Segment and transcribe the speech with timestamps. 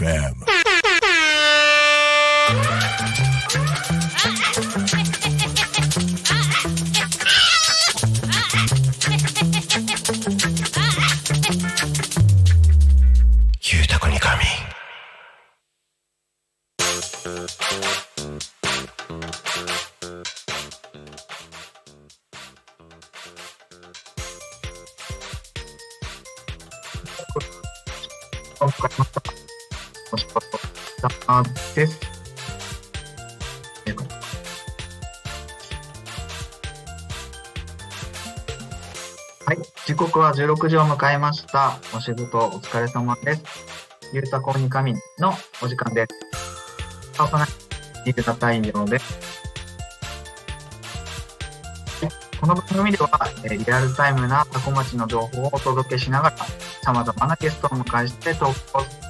[0.00, 0.55] FM.
[40.26, 41.78] は16時を迎えました。
[41.94, 43.42] お仕事お疲れ様です。
[44.12, 47.16] ゆうたこにかみのお時間です。
[47.16, 47.68] パーソナリティ
[48.06, 49.36] ゆうた太陽です。
[52.40, 53.08] この番組では、
[53.44, 56.36] えーリアルタイムなタコ町の情報をお届けしながら、
[56.82, 59.05] 様々なゲストを迎えしてトークを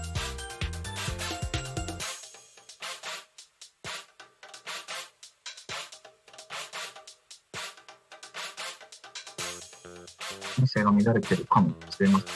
[10.77, 12.29] 音声が乱れてるかもしれません。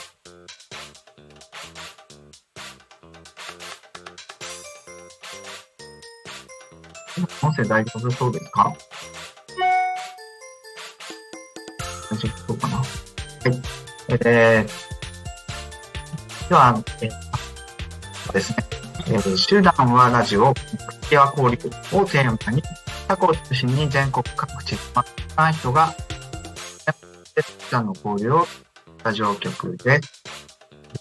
[7.42, 8.72] 音声大丈夫そうですか？
[12.10, 12.76] 大丈夫そうかな？
[12.78, 12.86] はい。
[14.08, 18.56] えー、では、えー、ですね、
[19.08, 20.54] えー集団はラジオ、
[21.02, 21.58] 口は交流
[21.98, 22.62] をテーマに、
[23.06, 25.04] タコを中心に全国各地、ま
[25.36, 25.94] た人が、
[27.70, 28.46] 集団の交流を
[29.04, 30.00] ラジオ局で、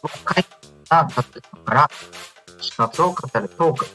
[0.03, 0.45] 6回
[0.91, 1.89] な立場から、
[2.61, 3.87] 視察を語るトーク、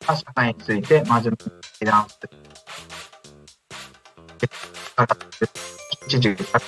[0.00, 1.36] 社会について真面目に
[1.80, 2.30] 議談する。
[4.96, 5.16] から、
[6.06, 6.64] 一時から、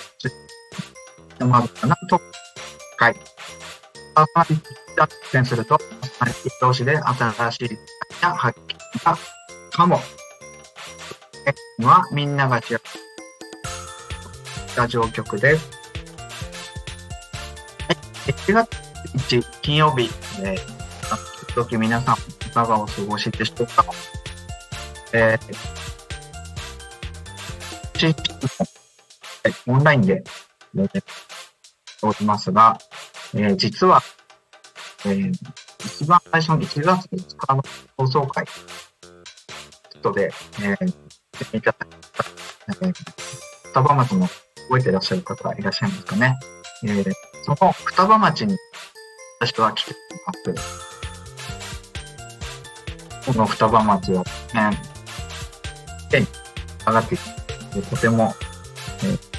[1.39, 2.21] 山形なと、
[2.99, 3.15] 会。
[4.15, 7.79] パーソナリティが出演すると、パーソナリティ同士で新しい
[8.21, 8.67] 発見
[9.03, 9.19] が
[9.73, 9.99] かも。
[11.47, 13.04] えはみんなが違う。
[14.77, 15.71] ラジオ局です。
[17.87, 18.33] はい。
[18.33, 18.69] 1月
[19.15, 20.11] 1日金曜日、
[20.43, 23.85] えー、時皆さん、いかがお過ごしでしょうか。
[25.13, 25.55] えー、
[27.99, 28.39] 地域の
[29.45, 30.25] はいオンラインで、
[30.77, 31.03] えー、
[32.03, 32.77] おりますが、
[33.35, 34.03] えー実は、
[35.07, 35.33] えー
[35.85, 37.63] 一番最初の1月5日の
[37.99, 41.89] 放送回、ちょっとで、えー、見ていただい
[42.81, 42.95] た、えー、
[43.69, 44.27] 双葉町の
[44.69, 46.37] 覚えてらっしゃる方いらっしゃいますかね。
[46.85, 47.13] えー
[47.47, 48.57] その双葉町に
[49.39, 49.95] 私は来てい
[50.27, 50.65] ます。
[53.27, 54.25] この双葉町は、
[54.55, 54.81] ね、
[56.11, 56.27] 手に
[56.87, 57.25] 上がっていて、
[57.91, 58.35] とても、
[59.03, 59.35] えー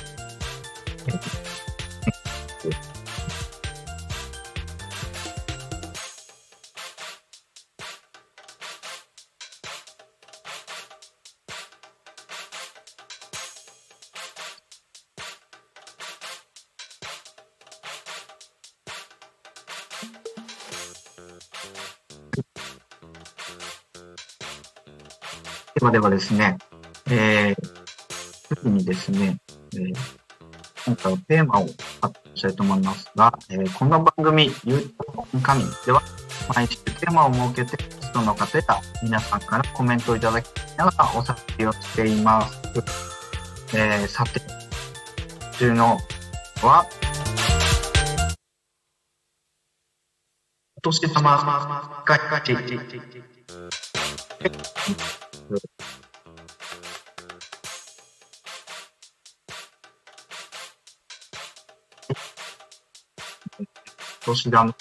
[25.86, 26.58] えーではではですね、
[27.12, 29.38] えー、次にですね、
[29.76, 29.96] えー、
[30.86, 31.68] 今回はテーマを
[32.02, 36.02] 発表したいと思いますが、えー、この番組、ゆうたこに神では、
[36.56, 38.64] 毎週テーマを設けて、ゲストの方や
[39.04, 40.48] 皆さんからコメントをいただき
[40.78, 42.62] ながらおさをしています。
[43.76, 44.42] えー、さて、
[45.60, 46.00] 中の
[46.64, 46.86] は、
[50.78, 52.06] お年玉が
[55.48, 55.54] お
[64.26, 64.72] 年玉。
[64.72, 64.74] お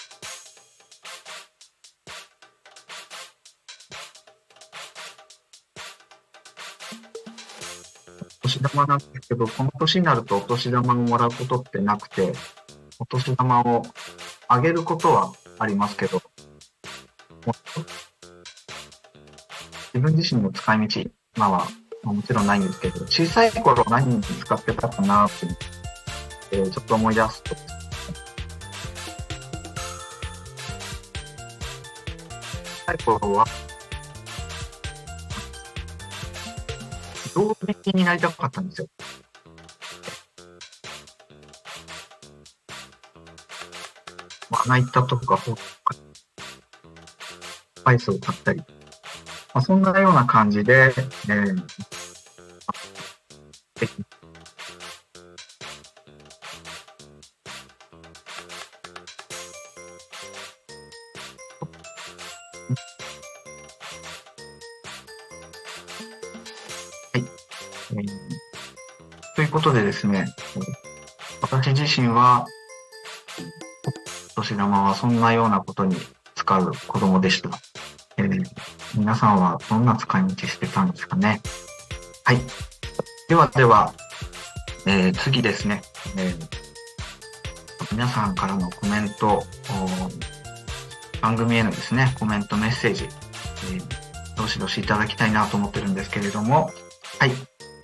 [8.41, 8.97] 年玉なん。
[8.97, 12.33] ですけど、この年になるとお年玉をもらうことってなくて、
[12.97, 13.83] お年玉を
[14.47, 16.23] あげることはありますけど、
[20.05, 21.01] 分自身の使い道、
[21.35, 21.67] 今は
[22.03, 25.47] まあもちろんないんですけど、小さい頃何に使ってたかなって、
[26.51, 27.61] えーちょっと思い出すと、小
[32.85, 33.45] さい頃は、
[37.33, 38.87] 動物になりたかったんですよ。
[44.51, 45.51] まな板とか、ス
[47.83, 48.61] パイスを買ったり、
[49.55, 50.91] まあ、そんなような感じで、
[51.29, 51.65] えー、
[67.13, 68.03] え、
[69.37, 70.25] ということでですね、
[71.41, 72.45] 私自身は、
[74.37, 75.95] お年玉はそんなようなことに
[76.35, 77.51] 使う子供でした。
[78.97, 81.41] 皆さんはどんな使い道してたんですかね？
[82.23, 82.37] はい。
[83.29, 83.93] ではでは、
[84.85, 85.81] えー次ですね、
[86.17, 86.65] えー
[87.91, 89.43] 皆さんからのコメント、
[91.21, 93.83] 番組へのですね、コメント、メッセージ、えー
[94.37, 96.71] どしどしいただきたいなと思ってるんですけれども、
[97.19, 97.31] はい。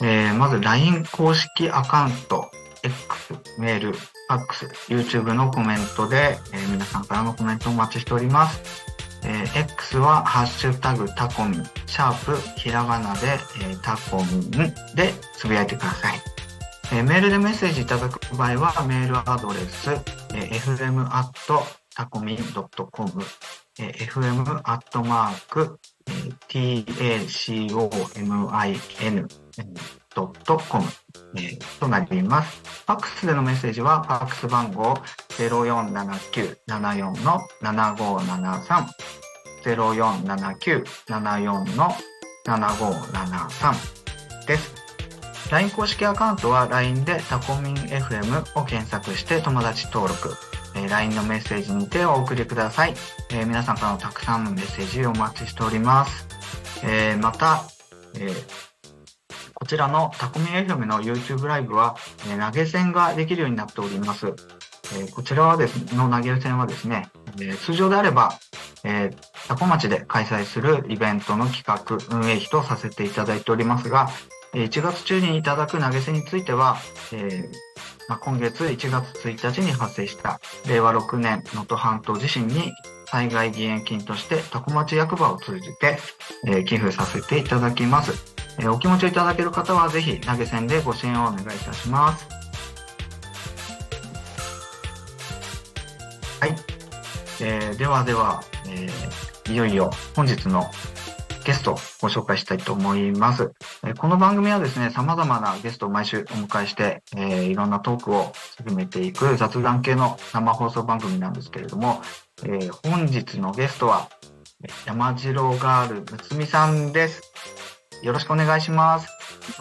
[0.02, 2.50] えーまず LINE 公式アカウント、
[2.84, 8.81] X、メール、ファックス、YouTube のコメントで、えー皆さんからのコメントをお待ちしております。
[9.23, 14.51] えー X はハッシュタグタコミン、シャープひらがなで、えータコミン
[14.95, 16.21] でつぶやいてください。
[16.94, 21.63] えーメールでメッセージいただく場合はメールアドレス、えー fm アット
[21.95, 23.09] タコミン .com、
[23.79, 25.79] えー fm アットマーク、
[26.09, 26.35] えー
[27.25, 29.27] tacomin
[30.13, 30.83] ドットコム、
[31.36, 32.62] えーとなります。
[32.86, 34.95] ファックスでのメッセージは、ファックス番号
[35.30, 38.86] 047974の7573、
[39.63, 41.92] 047974の
[42.45, 44.75] 7573です。
[45.51, 50.36] LINE 公式アカウントは LINE でタコミン FM を検索して友達登録、
[50.75, 52.94] えー LINE のメッセージにてお送りください。
[53.31, 56.27] えー皆さんからのたくさんのメッセージお待ちしております。
[56.84, 57.63] えーまた、
[58.16, 58.70] えー
[59.62, 61.96] こちらのタコミ FM の YouTube ライブは、
[62.28, 64.25] えー投げ銭ができるようになっております。
[64.25, 68.40] えーこちらはですね、の投げ銭はですね、えー通常であれば、
[68.84, 74.10] えー、タコ町で開催するイベントの企画、運営費とさせていただいておりますが、
[74.56, 76.78] 1月中にいただく投げ銭については、
[77.13, 77.44] えー
[78.10, 82.74] まあ、今月1月1日に発生した令和6年能登半島地震に
[83.06, 86.00] 災害義援金としてタコ町役場を通じて、
[86.48, 88.40] えー寄付させていただきます。
[88.62, 92.28] えお気持ちをいただける方はぜひ投げ銭でご支援をお願いいたします。
[96.40, 96.56] はい。
[97.42, 99.22] えーではでは、えー
[99.52, 100.69] いよいよ本日の
[101.44, 103.52] ゲストをご紹介したいと思います。
[103.84, 108.31] えーこの番組はですね、様々なゲストを毎週お迎えして、えーいろんなトークを
[108.68, 112.04] 進めていく雑談系の生放送番組なんですけれども、
[112.44, 114.08] えー本日のゲストは、
[114.86, 117.24] 山城ガールむつみさんです。
[118.01, 119.07] よろしくお願いします。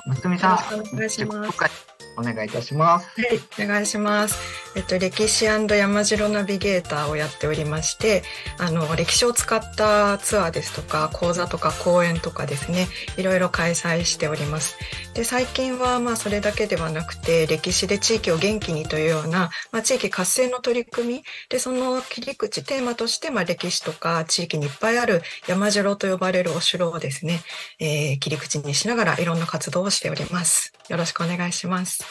[0.07, 3.09] むつみさん、よろしくお願いします自己紹介お願いいたします。
[3.21, 4.39] はい、お願いします。
[4.77, 8.23] えっと、歴史山城ナビゲーターをやっておりまして、
[8.59, 12.87] あの、歴史を使ったツアーですとか、講座とか講演とかですね、
[13.17, 14.77] いろいろ開催しております。
[15.15, 27.41] で、最近は、まあ、それだけではなくて、歴史で地域を元気にというような、まあ、地域活性の取り組み、で、その切り口、テーマとして、まあ、歴史とか地域にいっぱいある山城と呼ばれるお城をですね、
[27.79, 30.73] えー切り口にしながらいろんな活動をしております。
[30.89, 32.05] よろしくお願いします。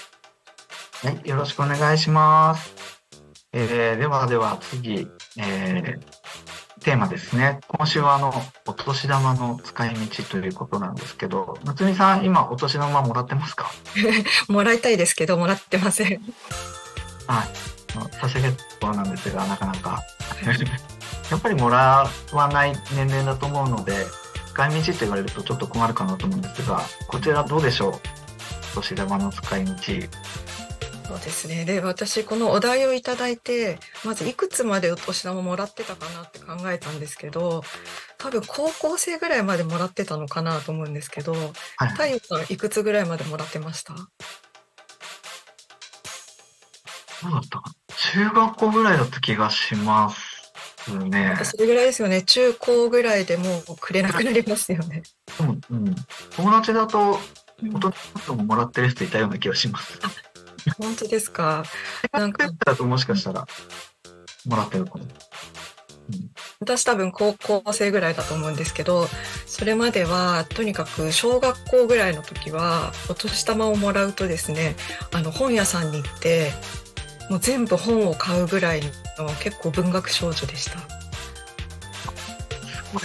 [1.03, 2.73] はい、よろしくお願いします。
[3.53, 5.07] えーではでは次、
[5.37, 6.19] えー
[6.81, 7.59] テーマですね。
[7.67, 8.33] 今週はあの、
[8.65, 13.69] お年玉の使い道ということなんですけど、むつみさん、今お年玉もらってますか？
[14.47, 16.07] もらいたいですけど、もらってません。
[17.27, 17.49] はい。
[18.21, 20.01] 差し上げるところなんですが、なかなか。
[21.29, 24.07] やっぱりもらわない年齢だと思うので、
[24.53, 27.93] 使い道って言われるとちょっと困るかなと思うんですが、こちらどうでしょう？
[28.71, 29.73] お年玉の使い道。
[31.09, 31.65] そうですね。
[31.65, 37.63] で、私、このお題をいただいて、まずいくつまでお年玉もらってたかなって考えたんですけど、
[38.19, 41.31] 多分高校生ぐらいまでもらってたのかなと思うんですけど、
[41.77, 41.89] はい。
[41.89, 43.95] 太陽さんいくつぐらいまでもらってました？
[43.95, 44.01] ど
[47.27, 47.95] うだったかな？
[47.95, 51.35] 中学校ぐらいだった気がしますね。
[51.43, 52.21] それぐらいですよね。
[52.21, 55.01] 中高ぐらいでもうくれなくなりますよね。
[55.39, 55.95] でも、うん。
[56.35, 57.17] 友達だと、うん
[57.61, 57.91] 大人
[58.25, 59.99] とももらってる人いたような気がします。
[60.77, 61.63] 本当ですか？
[62.11, 63.45] なんかだともしかしたら、
[64.45, 65.05] もらってるかも。
[66.59, 69.07] 私多分高校生ぐらいだと思うんですけど
[69.45, 74.75] それまではとにかく小学校ぐらいの時はお年玉をもらうとですね
[75.13, 76.51] あの本屋さんに行って
[77.29, 78.81] もう全部本を買うぐらい
[79.19, 80.85] の結構文学少女でしたす
[82.91, 83.03] ごい。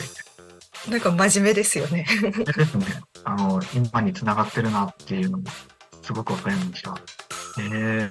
[0.90, 2.06] なんか真面目ですよね
[2.56, 2.87] ですね。
[3.25, 5.44] あの、今に繋がってるなっていうのも、
[6.02, 6.94] すごくわかりました。
[7.61, 8.11] へ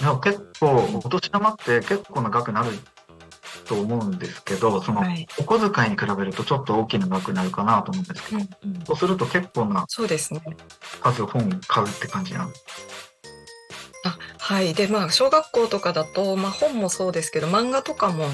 [0.00, 2.70] いや、結構、お年玉って結構な額になる
[3.66, 9.84] と思うんですけど、その、はい、お小遣いに比べるとちょっと大きな額になるかなと思うんですけど、うんうん、そうすると結構な
[11.00, 13.01] 数本買うって感じなんです。
[14.10, 14.74] はい。
[14.74, 18.24] で、まあ、小学校とかだと、まあ、本もそうですけど、漫画とかも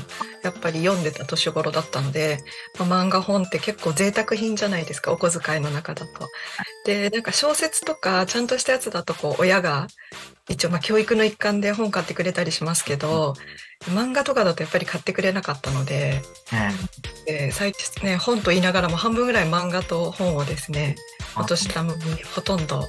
[0.42, 2.38] やっぱり読んでた年頃だったので、
[2.78, 6.28] まあ、漫画本って結構贅沢品じゃないですか、お小遣いの中だと。
[6.86, 9.88] で、なんか小説とか、ちゃんとしたやつだと、こう、親が、
[10.48, 13.34] 一応、まあ、教育の一環で本買ってくれたりしますけど、
[13.84, 16.22] 漫画とかだとやっぱり買ってくれなかったので、
[17.26, 20.96] で最近ね、本と言いながらも半分ぐらい漫画と本をですね、
[21.36, 22.88] お年玉にほとんど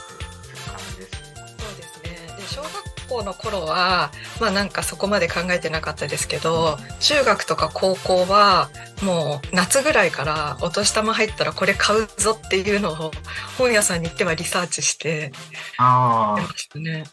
[3.11, 8.69] 校の頃はまあなんかそこまで考えてなかったですけど中学とか高校は
[9.03, 13.11] もう夏ぐらいからお年玉入ったらこれ買うぞっていうのを
[13.57, 15.33] 本屋さんに行ってはリサーチして
[15.77, 17.03] ああ、ね、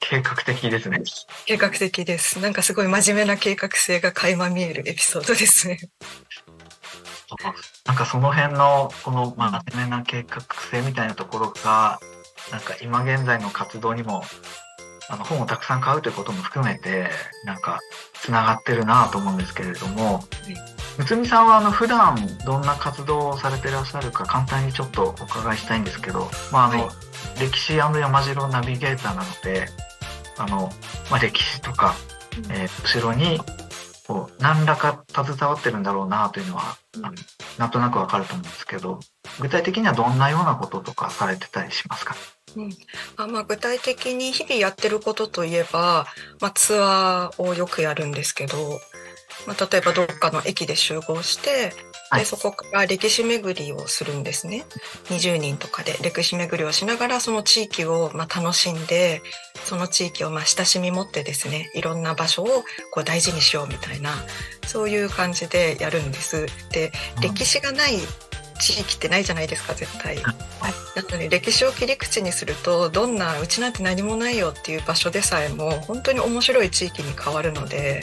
[0.00, 1.02] 計画的ですね。
[1.46, 2.40] 計画的です。
[2.40, 5.78] なんかすごい真面目な計画性が垣間見えるエピソードですね。
[7.84, 12.00] なんかその辺のこの真面目な計画性みたいなところが
[12.50, 14.24] なんか今現在の活動にも
[15.10, 17.08] あの本をたくさん買うということも含めて
[17.44, 17.80] なんか
[18.14, 20.20] つながってるなと思うんですけれども、
[20.98, 26.92] むつみさんはあの普段どんな活動をされてらっしゃるか簡単にちょっとお伺いしたいんですけど、まああの、は
[27.36, 29.66] い、歴史山城ナビゲーターなので
[30.36, 30.70] あの、
[31.10, 31.94] まあ、歴史とか、
[32.50, 33.40] えー、後ろに
[34.06, 37.02] こう何らか携わってるんだろうなというのは、うん、
[37.58, 39.00] なんとなくわかると思うんですけど
[39.40, 42.14] 具体的にはどんなようなこととかされてたりしますか？
[42.56, 42.70] うん、
[43.16, 46.06] あまあ、具体的に日々やってることといえば、
[46.40, 48.80] まあ、ツアーをよくやるんですけど、
[49.46, 51.72] まあ、例えばどっかの駅で集合して
[52.16, 54.64] でそこから歴史巡りをするんですね。
[55.10, 59.20] 20人とかで歴史巡りをしながらその地域をま楽しんで
[59.64, 62.46] その地域をま親しみ持ってですねいろんな場所を
[62.92, 64.14] こう大事にしようみたいな
[64.66, 66.46] そういう感じでやるんです。
[66.72, 67.98] で歴史がない
[68.58, 70.16] 地域ってないじゃないですか絶対。
[70.16, 78.02] なので歴史を切り口にするとどんなうちなんて何もないよっていう場所でさえも本当に面白い地域に変わるので。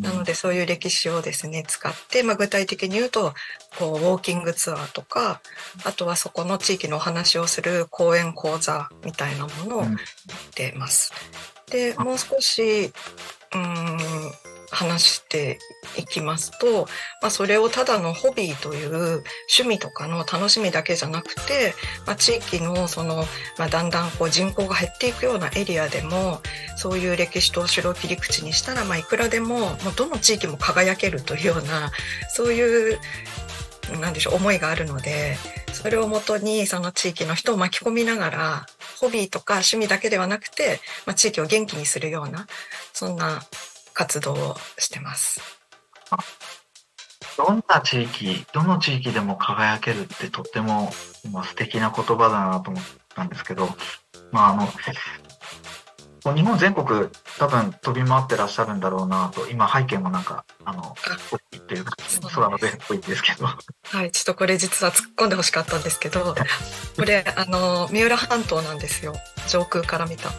[0.00, 3.34] なのでそういう歴史をですね使って、まあ、具体的に言うと
[3.78, 5.42] こうウォーキングツアーとか
[5.84, 9.90] あとはそこの地域のお話をする講演講座みたいなものをやっ
[10.54, 11.12] てます。
[11.70, 12.92] でもう少し
[13.54, 13.98] うん
[14.70, 15.58] 話して
[15.96, 16.86] いきますと、
[17.22, 21.74] まあ、それをただのホビーという趣味とかの楽しみだけじゃなくて、
[22.06, 23.24] まあ、地域のその、
[23.58, 26.40] まあ、だんだんこう人口が減っていくようなエリアでも
[26.76, 31.90] そういう歴史とお城を切り口にしたら、まあ、いくらでももうどの地域も輝けるというような
[32.28, 32.98] そういう
[34.00, 35.36] なんでしょう思いがあるので
[35.72, 38.66] それをもとにその地域の人を巻き込みながら
[39.00, 42.46] ホビーとか趣味だけではなくて、まあ、地域を元気にするような
[42.92, 43.42] そんな
[43.98, 45.40] 活動をしてます。
[47.36, 50.92] どんな地域、どの地域でも輝けるってとっても
[51.32, 52.82] まあ、素敵な言葉だなと思っ
[53.14, 53.68] たんですけど、
[54.30, 60.94] まああの、日本全国多分飛び回ってらっしゃるんだろうなと、今背景もなんか、あの、
[61.56, 61.96] っていうか、
[62.34, 63.46] 空の上っぽいんですけど。
[63.46, 66.34] はい、ちょっとこれ実は突っ込んでほしかったんですけど、
[66.96, 69.14] これ、あの、三浦半島なんですよ。
[69.48, 70.30] 上空から見た。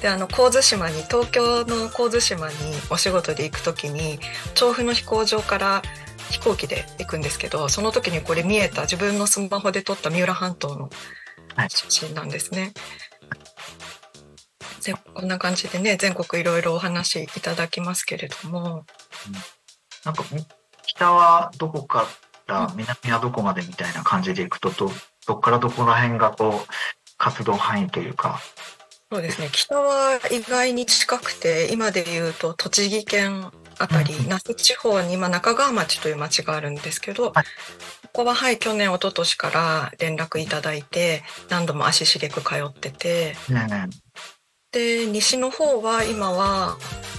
[0.00, 2.54] であの神津島に東京の神津島に
[2.90, 4.18] お仕事で行く時に
[4.54, 5.82] 調布の飛行場から
[6.30, 10.90] 飛行機で行くんですけどその時にこれ見えた自分のスマホで撮った三浦半島の
[11.68, 12.72] 写真なんですね。
[14.82, 18.60] はい、こんな感じでね全国いろいろお話いただきますけれども。
[18.60, 19.34] うん、
[20.04, 20.24] なんか
[20.86, 22.06] 北はどこか
[22.46, 24.90] ら南はどこまでみたいな感じでいくとど
[25.26, 26.68] どっからどこら辺がこう
[27.18, 28.40] 活動範囲というか
[29.12, 29.48] そうですね。
[29.50, 37.44] 北は意外に近くて今でいうと栃木県あたり、那須地方に、まあ、中川町という町があるんですけど、はい、
[38.04, 43.34] ここははい去年一昨年から連絡いただいて何度も足しげく通ってて、
[44.72, 46.76] で西の方は今は、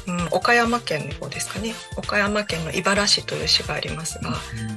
[0.08, 1.74] うん、岡山県の方ですかね。
[1.98, 4.30] 岡山県の井原市という市がありますが、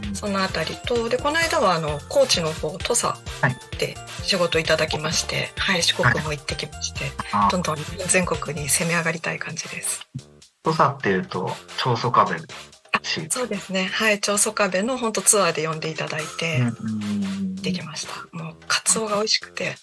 [0.08, 3.14] うん、その辺りとでこの間はあの高知の方土佐
[3.78, 7.76] で仕事いただきまして、はい、はい、四国も行ってきまして、はい、どんどん
[8.08, 10.08] 全国に攻め上がりたい感じです。
[10.64, 12.34] 土佐っていうと長宗我部
[13.28, 13.84] そうですね。
[13.84, 16.60] はい長宗我部の本当ツアーで呼んでいただいて、
[17.62, 18.36] できました。
[18.36, 19.76] もうカツオが美味しくて。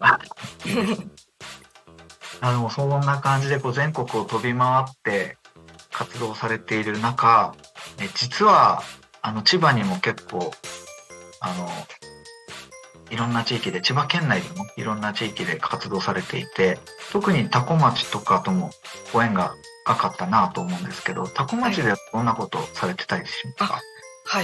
[2.44, 5.38] あのそんな感じでこう全国を飛び回って
[5.92, 7.54] 活動されている中
[8.00, 8.82] え実は
[9.22, 10.50] あの千葉にも結構
[11.40, 11.68] あの
[13.12, 16.78] いろんな地域で、千葉県内でもいろんな地域で活動されていて、
[17.12, 18.70] 特に多古町とかとも
[19.12, 23.82] ご縁が深かったなと思うんですけど、多古町ではどんなことをされてたりしますか、はい、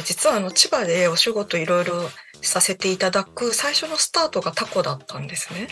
[0.05, 1.95] 実はあの千葉でお仕事いろいろ
[2.43, 5.69] させていただく最初のスタートがタコだったんですね。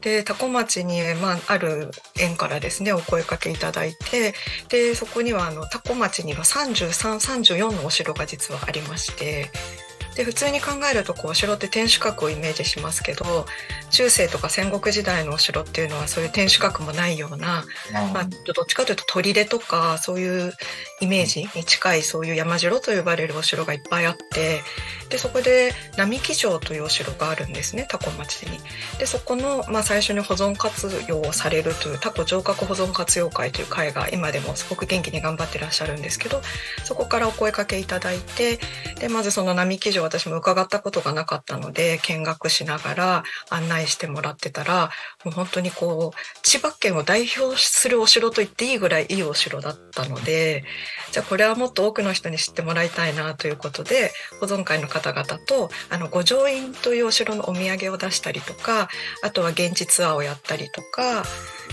[0.00, 4.34] でタコ町に、まあ、ある縁からですねお声かけいただいて
[4.68, 9.50] でそこにはあのタコ町には3334のお城が実はありまして
[10.20, 13.46] で普通に考えるとこうお城って天守閣をイメージしますけど
[13.90, 17.64] 中世とか戦国時代のお城っていうのはそういう天守閣もないような、
[18.12, 20.52] まあ、どっちかというと砦とかそういう
[21.00, 24.60] イメージに近いそういう山城と呼ばれるお城がいっぱいあって
[25.08, 28.60] でそこで並木城というお城があるんですね多古町に。
[28.98, 36.42] でそこの、まあ、最初に保存活用をされるというタコ城郭保存活用会という会が今でもすごく元気に頑張ってらっしゃるんですけど
[36.84, 38.60] そこからお声かけいただいて
[39.00, 44.90] でまずその並木城私も伺ったことがなかったので見学しながら案内してもらってたら
[45.24, 50.64] もう本当にこう千葉県を代表するお城と言っていいぐらいいいお城だったので
[51.12, 58.88] じゃあこれはもっと多くの人に知ってもらいたいなということで保存会の方々とあの五条院というお城のお土産を出したりとか
[59.22, 61.22] あとは現地ツアーをやったりとか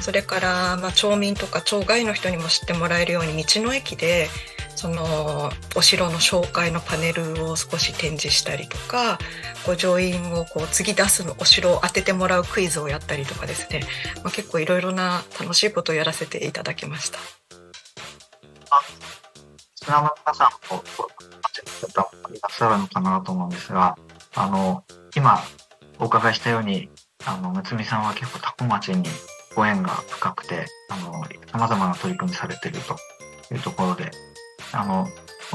[0.01, 4.30] それからまあ町民とか町外の人にも知ってもらえるように道の駅で
[4.75, 9.18] そのお城の紹介のパネルを少し展示したりとか
[9.66, 13.82] 五条院をこう次出すのお城を当ててもらうクイズをやったりとかですね、
[14.24, 17.20] まあ、結構いろいろな楽しいことをやらせていただきました。
[19.88, 20.84] 砂間さんも、
[21.88, 23.98] 方もいらっしゃるのかなと思うんですが、
[24.36, 24.84] あの、
[25.16, 25.42] 今
[25.98, 26.89] お伺いしたように、
[27.25, 29.04] あの、むつみさんは結構タコ町に
[29.58, 32.96] ご縁が深くて、あの、様々な取り組みされていると
[33.52, 34.12] いうところで、
[34.72, 35.08] あの、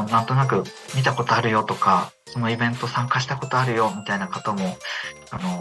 [0.08, 0.64] なんとなく
[0.96, 4.76] 見たことあるよとか、そのイベント参加したことあるよみたいな方も、
[5.30, 5.60] あの、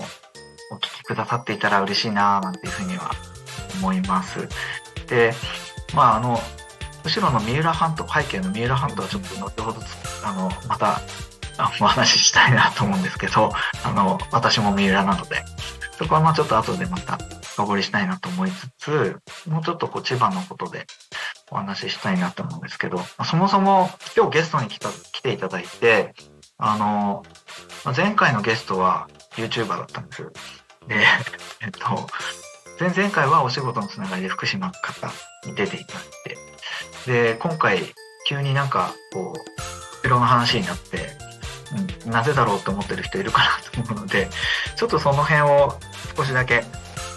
[0.71, 3.11] お聞きくださっていたら嬉しいななんていうふうには
[3.75, 4.49] 思います。
[5.07, 5.33] で、
[5.93, 6.39] まあ、あの、
[7.03, 9.79] 後ろの三浦半島、背景の三浦半島はちょっと後ほど、
[10.25, 10.99] あの、また、
[11.79, 13.51] お話ししたいなと思うんですけど、
[13.83, 15.43] あの、私も三浦なので、
[16.01, 20.87] そこはまあちょっと後でまた深掘りしたいなと思いつつ、もうちょっとこう千葉のことで
[21.51, 23.87] お話ししたいなと思うんですけど、そもそも
[24.17, 26.15] 今日ゲストに来た来ていただいて、
[26.57, 27.23] あの、
[27.95, 30.23] 前回のゲストは YouTuber だったんです。
[30.87, 31.05] で、
[31.61, 32.07] えっと、
[32.79, 35.11] 前々回はお仕事のつながりで福島の方
[35.45, 36.03] に出ていただい
[37.05, 37.93] て、で、今回
[38.27, 41.30] 急になんかこう、色の話になって、
[42.05, 44.29] なぜだろうと思ってる人いるかなと思うので、
[44.75, 45.73] ちょっとその辺を
[46.15, 46.63] 少しだけ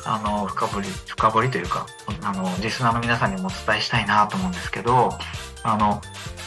[0.06, 1.86] あの、深掘り、深掘りというか、
[2.22, 5.10] あの、リスナーの皆さんにもお伝えしたいなと思うんですけど、
[5.62, 6.02] あの、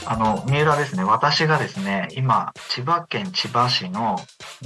[0.06, 4.17] あの、三浦ですね、私がですね、今、千葉県千葉市の、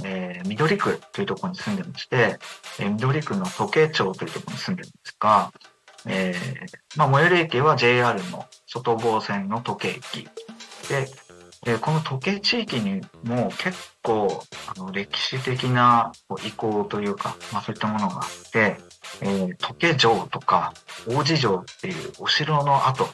[0.04, 2.38] えー、緑区というところに住んでまして、
[2.78, 5.52] えー、緑区の時計町というところに住んでるんですが、
[6.06, 10.28] えー、まあ、最寄り駅は JR の外房線の時計駅。
[10.88, 11.08] で、
[11.64, 14.42] で、この時計地域にも結構、
[14.74, 16.10] あの、歴史的な
[16.44, 18.78] 遺構というか、まあそういったものがあって、
[19.20, 20.74] えー、時計城とか、
[21.06, 23.06] 王子城っていうお城の跡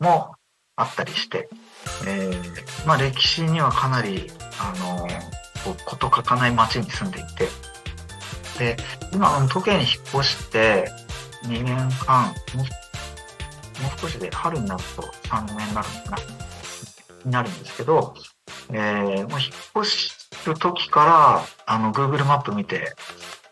[0.00, 0.34] も
[0.76, 1.48] あったりして、
[2.06, 5.08] えー、まあ歴史にはかなり、あの、
[5.86, 7.48] こと書かない町に住んでいて、
[8.58, 8.76] で、
[9.14, 10.90] 今、時計に引っ越して、
[11.44, 16.47] 2年間、もう少しで春になると3年になるのかな。
[17.24, 18.14] になるんですけど、
[18.70, 19.50] えー、もう引っ
[19.82, 22.92] 越す時から、あの、Google マップ見て、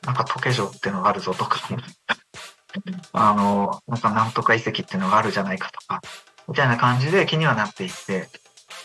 [0.05, 1.59] なんか時計城っていうのがあるぞとか、
[3.13, 6.01] あの、なんかなんとか遺跡っていうのがあるじゃないかとか、
[6.49, 8.29] みたいな感じで気にはなっていて、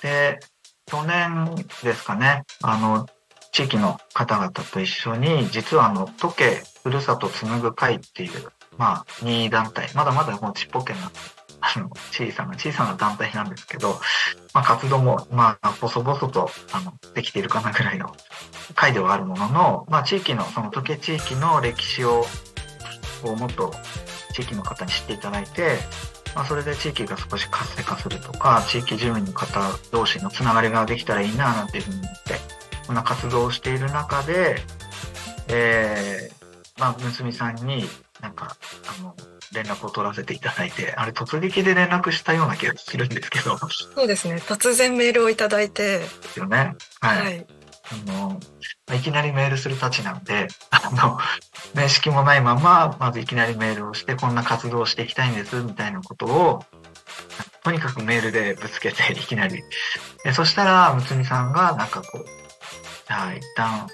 [0.01, 0.39] で、
[0.85, 3.07] 去年ですかね、あの、
[3.51, 11.11] 地域の方々と一緒に、実はあの、時計ふるさと紡ぐ会っていう、まあ、任意団体、まだまだもうちっぽけな
[11.61, 13.99] あの、小さな、小さな団体なんですけど、
[14.53, 18.15] まあ、活動も、まあ、細々と、あの、できているかなぐらいの
[18.75, 22.25] 会ではあるものの、まあ、地域の、その時計地域の歴史を、
[23.23, 23.73] をもっと
[24.33, 25.77] 地域の方に知っていただいて、
[26.35, 29.59] まあ、それで地域が少し活性化するとか、地域住民の方
[29.91, 32.35] 同士のつながりができたらいいな、なんていうふうに思って、
[32.87, 34.57] こんな活動をしている中で、
[35.47, 37.85] えー、まあ、むつみさんに
[38.21, 38.55] なんか、
[38.99, 39.15] あの、
[39.53, 43.57] 連絡を取らせていただいて、あれ突撃で連絡したような気がするんですけど。
[43.57, 44.35] そうですね。
[44.35, 45.99] 突然メールをいただいて。
[45.99, 46.75] ですよね。
[46.99, 47.23] はい。
[47.23, 47.47] はい、
[48.07, 48.39] あの、
[48.95, 51.17] いきなりメールするたちなんで、 あの、
[51.73, 56.65] 面識もないまま、まずいきなりメールをして、こんな活動をしていきたいんです、みたいなことを、
[57.63, 59.63] とにかくメールでぶつけて、 いきなり。
[60.33, 62.25] そしたら、むつみさんが、なんかこう、
[63.07, 63.87] じゃあ一旦、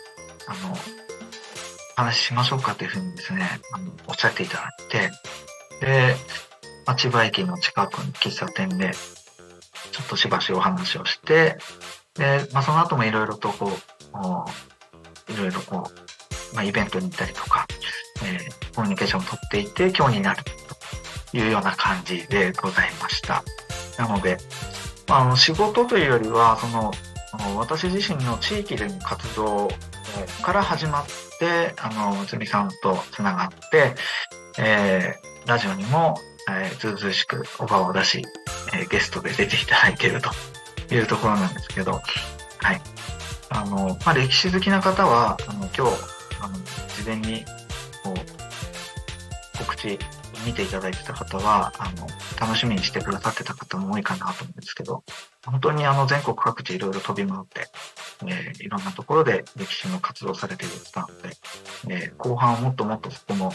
[0.48, 0.78] あの、
[1.98, 5.12] 話しましょうかというふうにですね、あの、おっしゃっていただいて、
[5.84, 6.16] で、
[6.96, 8.92] 千葉駅の近くの喫茶店で、
[9.92, 11.58] ちょっとしばしお話をして、
[12.14, 13.72] で、まあ、その後もいろいろとこ
[15.28, 15.90] う、いろいろこ
[16.52, 17.66] う、まあ、イベントに行ったりとか、
[18.24, 20.44] えー、コミュニケーションを取っていて、今日になる
[21.32, 23.44] というような感じでございました。
[23.98, 24.38] なので、
[25.08, 26.94] まあ、あの仕事というよりは、その、
[27.58, 29.70] 私自身の地域での活動
[30.42, 31.06] から始まっ
[31.40, 33.96] て、あの、むつみさんとつながって、
[34.60, 36.18] えー、ラジオにも、
[36.50, 38.24] えー、ずうずうしくお顔を出し、
[38.74, 40.30] えー、ゲストで出ていただいていると
[40.94, 42.00] いうところなんですけど、は
[42.74, 42.82] い。
[43.50, 45.82] あの、まあ、歴史好きな方は、あの、今日、
[46.42, 46.56] あの、
[46.96, 47.46] 事前に、
[48.04, 50.00] こう、告知
[50.46, 52.08] 見ていただいてた方は、あの、
[52.40, 55.04] 楽しみにしてくださってた方も多いかなと思うんですけど、
[55.52, 57.68] 本当にあの、全国各地いろいろ飛び回って、
[58.26, 61.30] えー、いろんなところで歴史の活動されている方なので、
[61.90, 63.54] えー、後半はもっともっとそこも、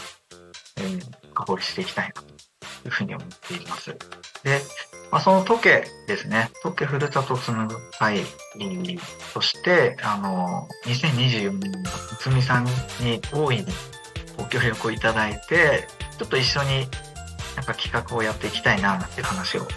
[0.77, 2.27] えー、深掘りしていきたいなと
[2.85, 3.91] いうふうに思っています。
[4.43, 4.61] で、
[5.11, 8.23] まあ、その時計ですね、時計ふるさと紡ぐ会
[9.33, 13.65] として、あの、2024年のつみさんに大いに
[14.35, 16.87] ご協力をいただいて、ちょっと一緒に
[17.55, 19.67] なんか企画をやっていきたいな、なんていう話を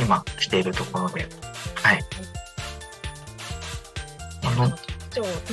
[0.00, 1.26] 今しているところで、
[1.74, 2.00] はい。
[4.44, 4.68] あの、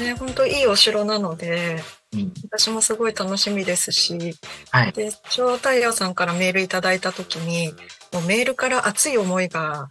[0.04, 4.36] ね、本当いいお城なので、うん、私もすごい楽しみですし、
[4.72, 7.74] はい、で、超太陽さんからメールいただいた時に、
[8.14, 9.90] もうメールから熱い思いが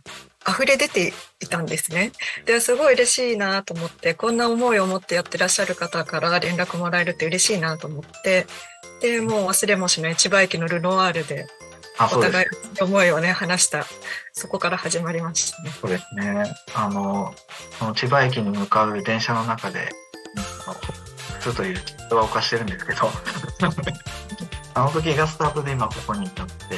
[0.49, 2.13] 溢れ出ていたんですね。
[2.47, 8.47] で、すごい嬉しいなと思って、こんな思いを持ってやってらっしゃる方から連絡もらえるって嬉しいなと思って、
[9.01, 11.47] で、もう忘れもしない千葉駅のルノワールで、
[12.01, 12.47] お互い
[12.81, 13.87] 思いをね、話した、
[14.33, 15.71] そこから始まりましたね。
[15.71, 16.45] そうですね。
[16.75, 17.35] あの、
[17.79, 19.91] その千葉駅に向かう電車の中で、
[21.39, 23.11] 普通という人は犯してるんですけど、
[24.75, 26.77] あの時がスタートで今ここに至って、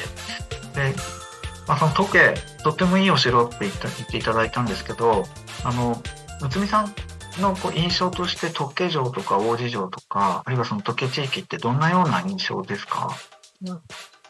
[0.74, 0.94] で、
[1.66, 5.26] まあ、その時計、とってもいいお城って言っていただいたんですけど、
[5.64, 6.00] あの、
[6.42, 6.94] むつみさん
[7.40, 13.16] のこう印象として特計城とか王子城とか、あるいはその時計地域ってどんなような印象ですか、
[13.66, 13.81] うん、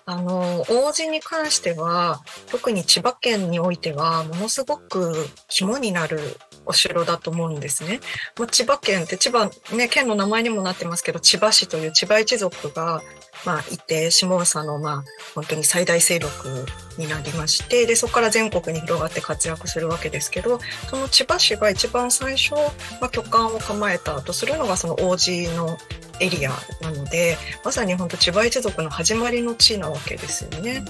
[0.09, 6.21] あの、王子に関しては、特に千葉県においては、ものすごく肝になる
[6.65, 7.99] お城だと思うんですね。
[8.39, 13.03] まあ、千葉県って千葉、ね、県の名前にもなってますけど、千葉市という千葉一族が、
[13.45, 16.67] まあ、いて、下総の、まあ、本当に最大勢力
[16.99, 22.55] になりまして、で、そこから全国に広がって活躍するわけですけど、その千葉市が一番最初、
[23.01, 25.77] まあ、巨漢を構えたとするのが、その王子の
[26.21, 26.51] エリア
[26.81, 30.85] なので、まさに本当千葉一族の始まりの地なわけですよね。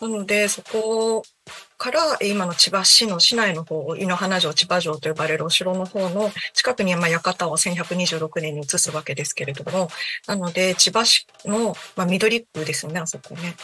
[0.00, 1.22] なので、そこ
[1.80, 9.88] から今の千葉市の市内の方、井の花城、千葉城と呼ばれるお城の方の近くにまあ館を1126年に移すわけですけれども、
[10.26, 13.56] なので千葉市の、まあ、緑区ですよね、あそこね。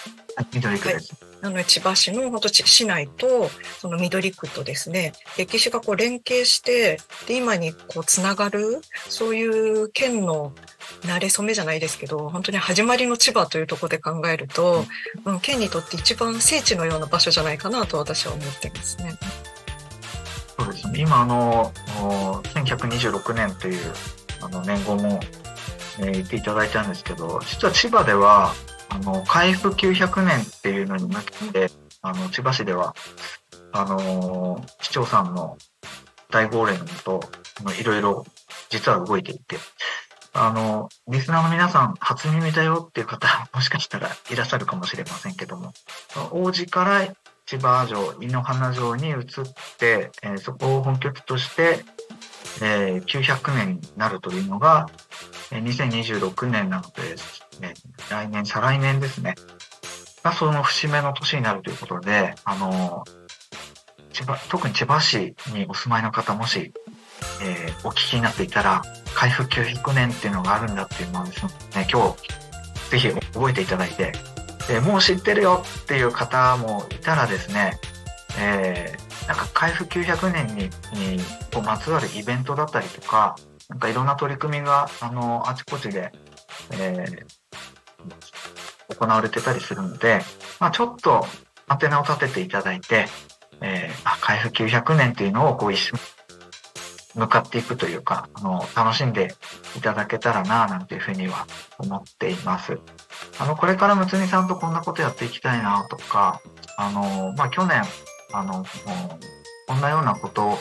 [0.55, 1.13] 緑区です。
[1.13, 3.51] はい、なので千葉市の本当市内と
[3.81, 10.55] その緑区とですね、歴史がこう連携して、で今にこうつながる、そういう県の
[11.03, 14.85] 慣れ初めじゃないですけど、本当に始まりの千葉というところで考えると、
[15.25, 19.15] うん、県にとって一番聖地のような場所じゃないかなと私は思ってますね。
[20.57, 21.01] そうですね。
[21.01, 21.73] 今、あの、
[22.55, 23.93] 1126年という
[24.41, 25.19] あの年号も、
[25.99, 28.53] えー、言っていただいたんですけど、実は千葉では、
[28.91, 31.17] あの、開府900年っていうのに向
[31.53, 31.71] けて、
[32.03, 32.95] あの、千葉市では、
[33.73, 35.59] あの、市長さんの
[36.31, 37.21] 大号令のもと、
[37.81, 38.25] いろいろ
[38.71, 39.57] 実は動いていて、
[40.33, 45.73] あの、リスナーの皆さん、初耳だよっていう方、もしかしたらいらっしゃるかもしれませんけども、
[46.31, 47.03] 王子から
[47.47, 49.23] 千葉城、井の花城に移っ
[49.79, 51.85] て、えー、そこを本拠地として、
[52.61, 54.89] えー、900年になるというのが、
[55.53, 57.15] えー、2026年なので、
[57.61, 57.75] ね、
[58.11, 59.37] 来年、再来年ですね。
[60.25, 63.05] がその節目の年になるということで、あの
[64.13, 66.73] 千葉、特に千葉市にお住まいの方、もし、
[67.43, 68.83] えー、お聞きになっていたら、
[69.15, 74.13] 開封900年っていうのがあるんだっていうのをですね、今日、ぜひ覚えていただいて、
[74.69, 77.79] でもう知ってるよっていう方もいたらですね、
[78.39, 80.65] えー、なんか開封900年に
[81.17, 81.21] に
[81.53, 83.37] こうまつわるイベントだったりとか、
[83.69, 86.13] なんかいろんな取り組みが、あの、あちこちで、
[86.73, 90.21] えー、行われてたりするので、
[90.61, 91.27] まあ、ちょっと
[91.67, 93.07] アンテナを立てていただいて、
[93.61, 96.03] えー、あ開封900年っていうのをこう一緒に
[97.17, 99.35] 向かっていくというか、あの、楽しんで
[99.77, 101.47] いただけたらな、なんていうふうには
[101.79, 102.79] 思っています。
[103.39, 106.41] あの、これからむつみさんとこんなことやっていきたいな、とか、
[106.77, 107.83] あの、まあ、去年、
[108.33, 108.65] あの、
[109.67, 110.59] こんなようなことを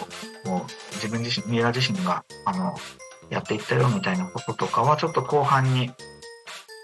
[0.94, 2.76] 自分自身、ミイラ自身が、あの、
[3.30, 5.92] やっていったよみたいなこととかは、ちょっと後半に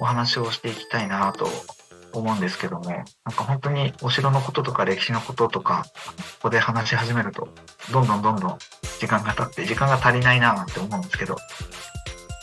[0.02, 1.48] お話をしていきたいなと
[2.14, 7.50] 思うんですけども、なんか本当にお城のこととか歴史のこととか、ここで話し始めると、
[7.92, 8.58] どんどんどんどん
[9.00, 11.38] 時間が経って、時間が足りないななんて思うんですけど、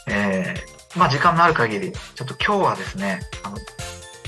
[0.06, 3.56] えー、まあ時間のある限り、ちょっと今日はですね、あの、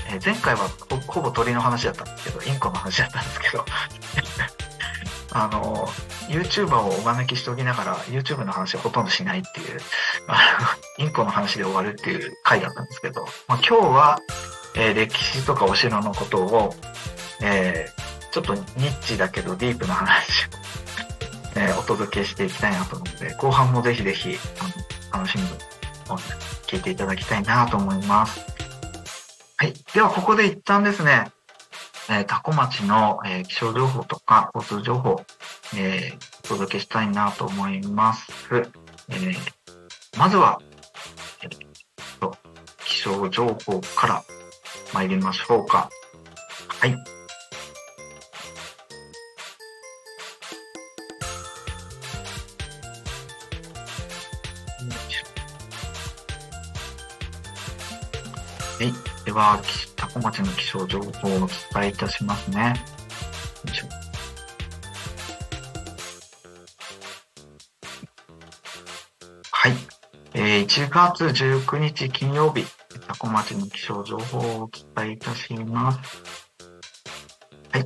[0.09, 0.67] えー前回は
[1.07, 3.65] ほぼ鳥の話だったんですけど、インコの話だったんですけど、
[5.33, 5.87] あの、
[6.27, 9.79] YouTuber をお招きしておきながら、YouTube の話をほとんどしないっていう、
[10.97, 14.19] インコの話で終わるっていう回だったんですけど、まあ、今日は、
[14.75, 16.75] えー歴史とかお城のことを、
[17.41, 20.49] えーちょっとニッチだけどディープな話を、
[21.59, 24.39] えーお届けしていきたいなと思うので、後半もぜひぜひ、
[25.11, 25.49] あの楽しみに
[26.67, 28.39] 聞いていただきたいなと思います。
[29.57, 29.73] はい。
[29.93, 31.29] では、ここで一旦ですね、
[32.09, 35.25] えー、タコ町の、えー気象情報とか交通情報、
[35.75, 38.27] えーお届けしたいなと思います。
[39.09, 39.37] えー
[40.17, 40.61] まずは、
[41.43, 41.71] えー
[42.85, 44.23] 気象情報から
[44.93, 45.89] 参りましょうか。
[46.79, 46.95] はい。
[58.81, 58.93] はい。
[59.25, 62.73] では、きタコ町の気象情報をお伝えいたしますね。
[69.51, 69.73] はい。
[70.33, 72.65] えー1月19日金曜日、
[73.07, 76.23] タコ町の気象情報をお伝えいたします。
[77.71, 77.85] はい。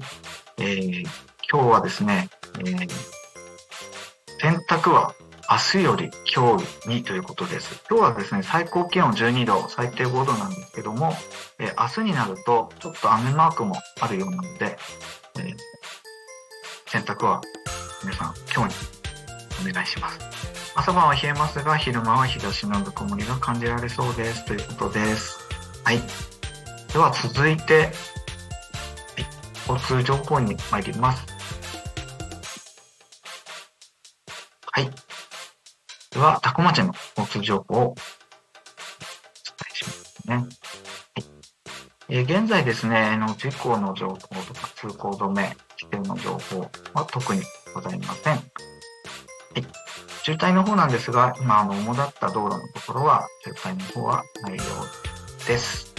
[0.58, 1.08] えー
[1.52, 2.90] 今日はですね、えー
[4.42, 5.16] 洗濯は
[5.50, 7.84] 明日より今日にということです。
[7.90, 11.14] 今日はですね、最高気温12度、最低5度なんですけども、
[11.60, 14.78] えー明日になるとちょっと雨マークもあるようなので、
[15.38, 15.56] えー
[16.88, 17.42] 洗濯は
[18.04, 18.74] 皆さん今日
[19.66, 20.20] にお願いします。
[20.76, 24.46] 朝晩は冷えますが、昼間は日差しのぬくもりが感じられそうです。
[24.46, 25.40] ということです。
[25.84, 26.02] はい。
[26.96, 27.92] では続いて、
[29.68, 31.26] 交通情報に参ります。
[34.72, 34.90] はい。
[36.12, 37.98] では、タコ町の交通情報をお伝
[39.74, 40.36] えしますね。
[40.36, 40.46] はい。
[42.08, 47.42] えー現在ですね、の事故の情報とか通行止め、規制の情報は特に
[47.74, 48.36] ございません。
[48.36, 48.46] はい。
[50.24, 54.64] 渋滞の方なんですが、今、あの、主だった道路のところは、渋滞の方はないよ
[55.44, 55.95] うです。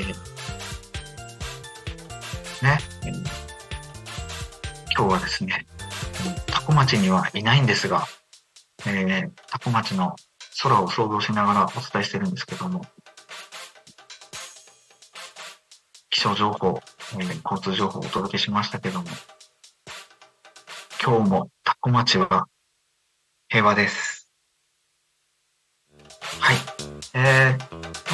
[0.00, 0.14] ー
[2.64, 3.44] ね、えー
[4.96, 5.66] 今日はですね、
[6.46, 8.06] タコ町にはいないんですが、
[8.86, 10.14] えー、タコ町の
[10.62, 12.82] 空を想像しながらお伝えしてるんですけども、
[16.10, 16.80] 気象情報、
[17.14, 19.06] えー交通情報をお届けしましたけども、
[21.04, 22.46] 今日もタコ町は
[23.48, 24.13] 平和です。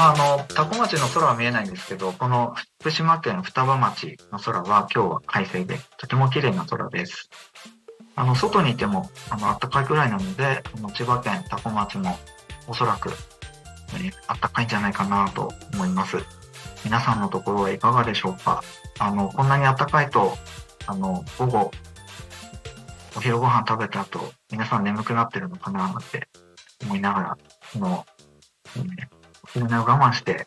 [0.01, 7.29] まあ、あの、タコ町の空は見えないんですけど、この福島県双葉町の空は今日は快晴で、とても綺麗な空です。
[8.17, 12.19] あの、外にいても、あの、暖かいくらいなので、あの千葉県タコ町も
[12.67, 13.11] おそらく、
[13.93, 16.17] えー暖かいんじゃないかなと思います。
[16.83, 18.63] 皆さんのところはいかがでしょうか？
[18.99, 20.35] あの、こんなに暖かいと、
[20.87, 21.71] あの、午後、
[23.19, 26.27] お昼ご飯食べた後、皆さん眠くなってるのかななんて
[26.85, 27.39] 思いながら、
[27.75, 28.07] この、
[29.57, 30.47] うんお昼寝を我慢して、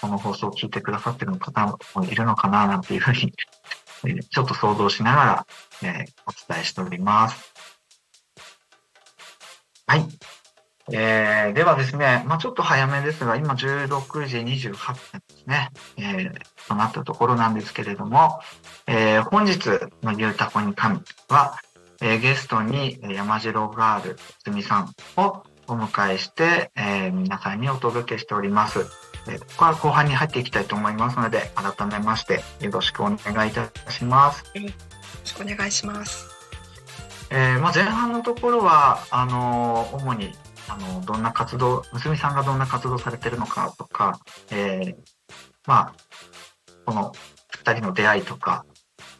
[0.00, 3.32] この放送を聞いてくださってる方もいるのかななんていうふうに、
[4.30, 5.46] ちょっと想像しながら、
[5.82, 7.52] えーお伝えしております。
[9.86, 10.06] はい。
[10.92, 18.40] えー、ではですね、まあちょっと早めですが、今16時28分ですね、えー、となったところなんですけれども、
[18.86, 19.66] えー、本日
[20.02, 21.58] のゆうたこに神は、
[22.02, 28.80] えーゲストに山城ガールつみさんをお迎えして、えー皆さんにお届けしております。
[29.28, 34.44] えーここから後半に入っていきたいと思いますので、改めましてよろしくお願いいたします。
[34.54, 34.68] よろ
[35.24, 36.28] しくお願いします。
[37.30, 40.32] えーまあ、前半のところはあのー主に
[40.68, 44.94] あのどんな活動娘さんがどんな活動されてるのかとか、えー
[45.66, 45.94] まあ
[46.84, 47.12] この
[47.64, 48.66] 2人の出会いとか、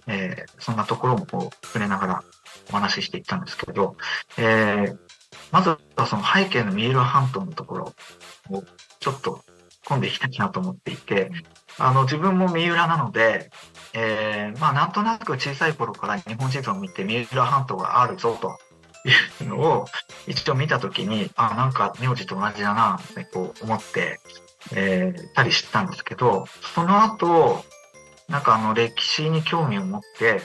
[0.07, 2.25] えーそんなところもこう触れながら
[2.71, 3.97] お話ししていったんですけど、
[4.37, 4.99] えー
[5.55, 7.93] まずはその背景の三浦半島のところ
[8.51, 8.65] を
[8.99, 9.45] ちょっと
[9.87, 11.31] 込んでいきたいなと思っていて
[11.79, 13.53] あの自分も三浦なので、
[13.93, 18.59] えーまあなんとなく小さい頃から日本地図を見て三浦半島があるぞと
[19.41, 19.85] いうのを
[20.27, 24.19] 一度見たときに、あ、なんか名字と同じだなってこう思って、
[24.75, 27.65] えーたりしたんですけど、その後、
[28.29, 30.41] なんかあの歴史に興味を持って、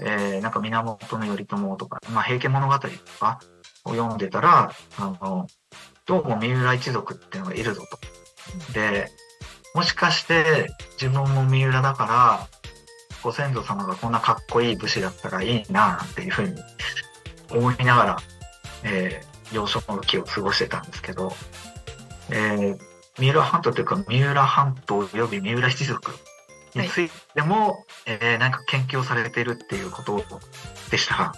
[0.00, 2.88] えー、なんか源頼朝とか、まあ、平家物語と
[3.18, 3.40] か
[3.86, 5.46] を読んでたら、あの、
[6.04, 7.82] どうも三浦一族っていうのがいるぞ
[8.66, 8.72] と。
[8.72, 9.08] で、
[9.74, 10.68] もしかして
[11.00, 12.48] 自分も三浦だから、
[13.22, 16.54] ご先祖様がこんなかっこいい武士だったらいいなっていうふうに
[17.50, 18.16] 思いながら、
[18.84, 21.32] えー、幼少の期を過ごしてたんですけど、
[22.30, 22.78] えー、
[23.18, 26.12] 三浦半島というか三浦半島及び三浦一族
[26.74, 30.22] についても、えーなんか研究をされているっていうこと
[30.90, 31.14] でした。
[31.14, 31.32] は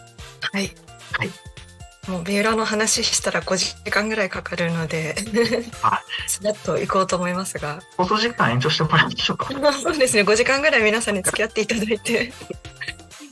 [0.54, 0.70] い。
[1.12, 1.30] はい。
[2.08, 5.14] もう三浦の話したら5時間ぐらいかかるので
[5.82, 7.80] は、スラッと行こうと思いますが。
[7.98, 9.48] 放送時間延長してもらいましょうか。
[9.72, 12.32] そうですね、5時間ぐらい皆さんに付き合っていただいて。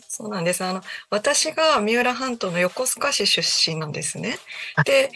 [0.09, 0.63] そうなんです。
[0.63, 4.39] あの、私が三浦半島の横須賀市出身なんですね。
[4.85, 5.11] で、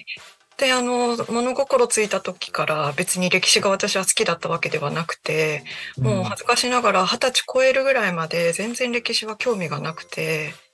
[0.57, 5.64] で、あの、物心ついた時から別に歴史が私は好きだったわけではなくて、
[5.99, 10.69] もう恥ずかしながら二十歳超えるぐらいまで全然歴史は興味がなくて、うん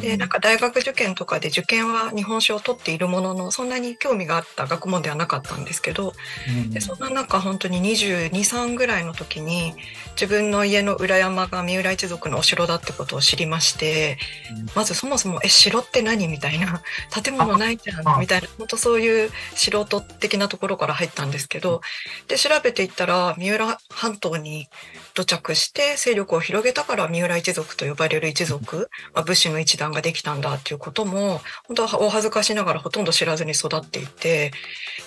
[0.00, 6.14] で、なんか大学受験とかで受験は日本史を取っているものの、そんなに興味があった学問ではなかったんですけど、
[6.48, 6.70] うん。
[6.70, 9.74] でそんな中本当に22、3ぐらいの時に
[10.12, 14.16] 自分の家の裏山が三浦一族のお城だってことを知りまして、
[14.58, 14.66] うん。
[14.74, 16.26] まずそもそも「え城って何?
[16.28, 16.82] 」みたいな
[17.22, 18.16] 「建物ないじゃあ。
[18.16, 21.80] ん」みたいな本当そういう素人的なところから入ったんですけど
[22.28, 24.68] で調べていったら三浦半島に
[25.16, 34.52] 土着して勢力を広げたから三浦一族と呼ばれる一族、まあ、武士の一団ができたんだっていうことも本当はお恥ずかしながらほとんど知らずに育っていて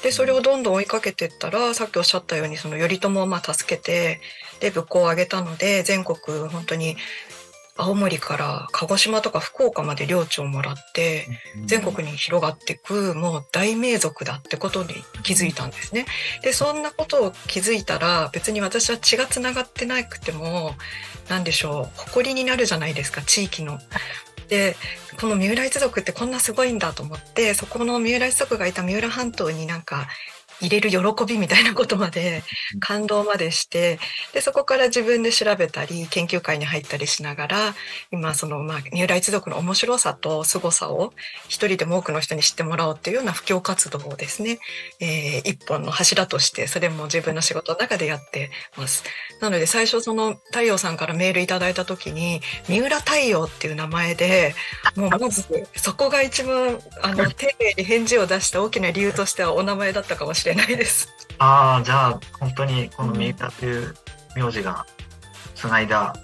[0.02, 4.19] でそれをどんどん追いかけていったらさっきおっしゃったようにその頼朝をまあ助けて
[4.60, 6.17] で武功を挙げたので全国
[6.50, 6.98] 本当に
[7.82, 11.28] 青森から鹿児島とか福岡まで領地をもらって
[11.65, 14.89] 全国に広がっていくもう大名族だってことに
[15.24, 16.06] 気づいたんですね。
[16.44, 20.74] でそんなことを気づいたら別に私は血がつながってなくても
[21.30, 23.80] 何でしょう誇りになるじゃないですか地域の。
[24.50, 24.76] で
[25.22, 30.08] この三浦一族ってこんなすごいんだと思ってそこの三浦一族がいた三浦半島になんか
[30.62, 32.43] 入れる喜びみたいなことまで
[32.80, 34.00] 感動までして
[34.34, 37.58] でそこから自分で調べたり研究会に入ったりしながら
[38.12, 41.13] 今その、まあ、三浦一族の面白さと凄さを
[41.48, 44.60] 一人でも多くの人に知ってもらおうっていうような布教活動をですね、
[45.00, 49.04] えー一本の柱としてそれも自分の仕事の中でやってます。
[49.41, 54.54] なので最初その太陽さんからメールいただいた時に三浦太陽っていう名前で
[54.95, 55.45] もうまず
[55.76, 61.10] そこが一番あの丁寧に返事を出した大きな理由としてはお名前だったかもしれないです。
[61.38, 63.96] ああ、じゃあ、本当にこの三浦という
[64.36, 64.86] 名字が
[65.56, 66.16] つないだ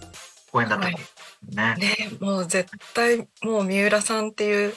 [0.52, 1.14] ご縁だったんです
[1.56, 1.76] ね。
[1.78, 4.74] ねもう絶対もう三浦さんっていう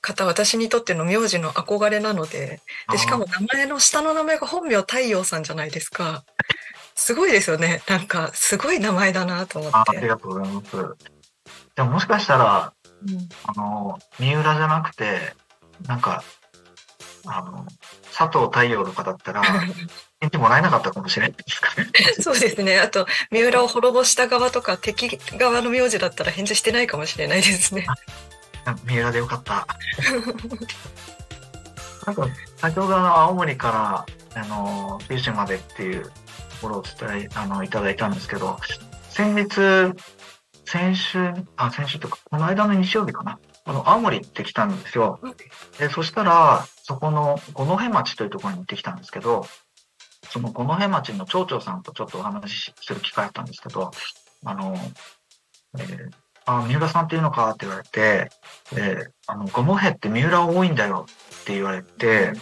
[0.00, 6.24] 方私にとっての名字の憧れなのででしかも名前の下の名前が本名太陽さんじゃないですか
[6.94, 11.16] すごいですよねなんかすごい名前だなと思あってありがとうございます。
[11.76, 12.72] でももしかしたら、
[13.06, 15.34] うんあの、三浦じゃなくて、
[15.86, 16.24] なんか、
[17.26, 17.66] あの、
[18.18, 21.86] 佐藤太陽とかだったら、返事もらえなかったかもしれないですかね。
[22.18, 27.86] そうですねあと三浦を滅ぼした側とか敵側の名字だったら返事してないかもしれないですね
[28.86, 29.66] 三浦でよかった。
[32.06, 36.10] なんか、先ほどの青森から、あの、九州までっていうと
[36.62, 38.56] ころを伝え、あの、いただいたんですけど、
[39.10, 39.92] 先日、
[40.64, 43.38] 先週、あ、先週とか、この間の日曜日かな。
[43.66, 45.20] あの、青森行ってきたんですよ。
[45.78, 49.44] で、そしたら、そこの五戸町というところに行ってきたんですけど、
[50.30, 53.90] その五戸町の町長さんとちょっとお話しする機会あったんですけど、
[54.44, 54.76] あの、
[55.78, 56.10] えー
[56.48, 57.50] あ、三浦さんっていうのか？
[57.50, 58.30] って言われて、
[58.72, 61.06] で、あの、五戸って三浦多いんだよ
[61.42, 62.32] って言われて、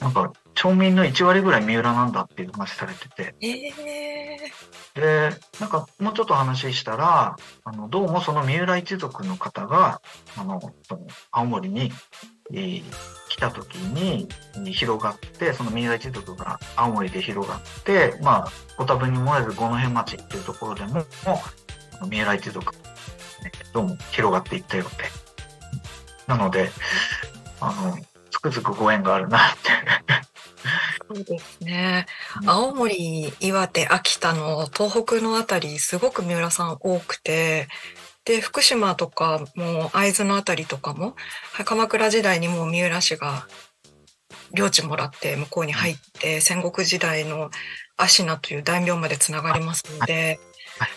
[0.00, 3.70] なんか、町民の1割ぐらい三浦なんだっていう話されてて、ええ
[4.94, 10.02] で、なんかもうちょっと話したら、あの、どうもその三浦一族の方が、
[10.36, 10.60] あの、
[11.30, 11.90] 青森に、
[12.52, 12.82] えー
[13.30, 21.06] 来た時にえー広がって、その三浦一族が青森で広がって、まあ、ご多分に漏れず五戸町っていうところでも、
[22.00, 22.80] あの三浦一族、ね
[23.72, 25.04] どうも広がっていったよって。
[26.26, 26.70] なので、
[27.60, 27.96] あの、
[28.30, 30.19] つくづくご縁があるなって。
[31.12, 32.06] そうですね。
[32.42, 32.50] うん。
[32.50, 37.66] 青森岩手秋田の東北のあたりすごく三浦さん多くて
[38.24, 41.16] で福島とかも会津のあたりとかも
[41.52, 43.48] はい鎌倉時代にもう三浦氏が
[44.54, 47.50] 領地もらって向こうに入って戦国時代の
[47.96, 50.38] 芦名という大名までつながりますので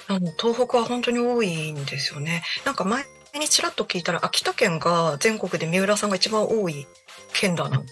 [0.08, 2.44] あの東北は本当に多いんですよね。
[2.66, 3.04] なんか前
[3.40, 6.86] にちらっと聞いたら秋田県が全国で三浦さんが一番多い
[7.34, 7.90] 県だなって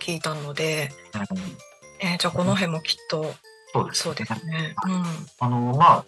[0.00, 0.90] 聞いたので、
[1.30, 1.38] うん
[2.00, 3.34] えーじゃあこの辺もきっと
[3.74, 4.76] そうですそうですね。
[4.86, 5.04] うん。
[5.40, 6.04] あの、まあ、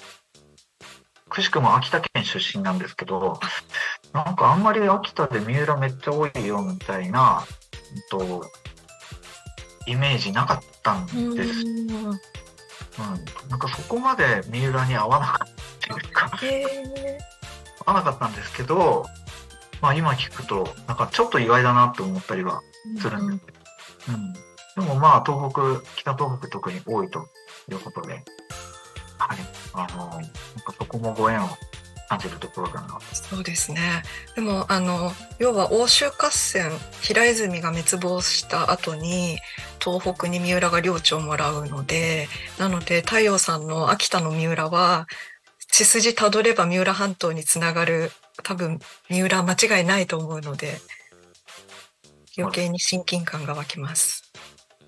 [1.29, 3.41] くしくも秋田県出身なんですけど、
[4.13, 7.45] なんかあんまり秋田で三浦めっちゃ多いよみたいな、
[8.13, 8.45] うんと、
[9.89, 11.61] イメージなかったんです。
[11.61, 12.01] うん、
[13.49, 15.49] なんかそこまで三浦に合わなかっ
[15.81, 16.31] たっていうか、
[17.85, 19.07] 合わなかったんですけど、
[19.81, 22.63] まあ今聞くと、なんかちょっと意外だなって思ったりは
[23.01, 23.45] するんで
[24.05, 24.11] す。
[24.11, 24.41] うん、うん、で
[24.83, 27.29] もまあ東北、北東北特に多いと
[27.71, 28.25] いうことで、
[29.19, 29.39] はい。
[29.73, 31.49] あの、なんかそこもご縁を
[32.09, 32.99] 感じるところだな。
[33.13, 34.03] そうですね。
[34.35, 36.71] でも、あの、要は欧州合戦、
[37.01, 39.39] 平泉が滅亡した後に、
[39.83, 45.07] 東北に三浦が領地をもらうので、なので、太陽さんの秋田の三浦は、
[45.69, 48.13] 血筋たどれば三浦半島につながる、
[48.43, 48.79] 多分、
[49.09, 50.79] 三浦間違いないと思うので、
[52.39, 54.31] 余計に親近感が湧きます。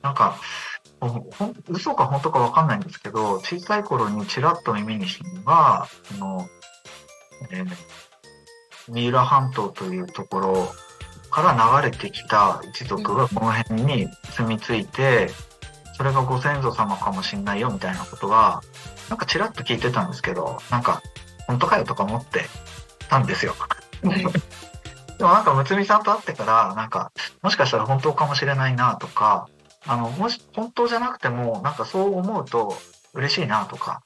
[0.03, 0.39] なんか、
[1.01, 5.89] ほ嘘か本当か分かんないんですけど、小さい頃にちらっと耳にしたのが、あ
[6.19, 6.49] の、
[7.53, 7.67] えー、
[8.89, 10.73] 三浦半島というところ
[11.31, 15.29] から流れてきた一族がこの辺に住み着いて、
[15.97, 18.63] それがご先祖様かもしんないよみたいなことは、
[19.09, 21.03] なんかちらっと聞いてたんですけど、なんか、
[21.47, 22.45] 本当かよとか思って
[23.09, 23.55] たんですよ。
[23.59, 24.23] はい、
[25.19, 29.49] でもなんか、むつみさんと会ってから、なんか、もしかしたら本当かもしれないなとか、
[29.87, 32.77] あの、もし本当じゃなくても、なんかそう思うと
[33.15, 34.03] 嬉しいなとか、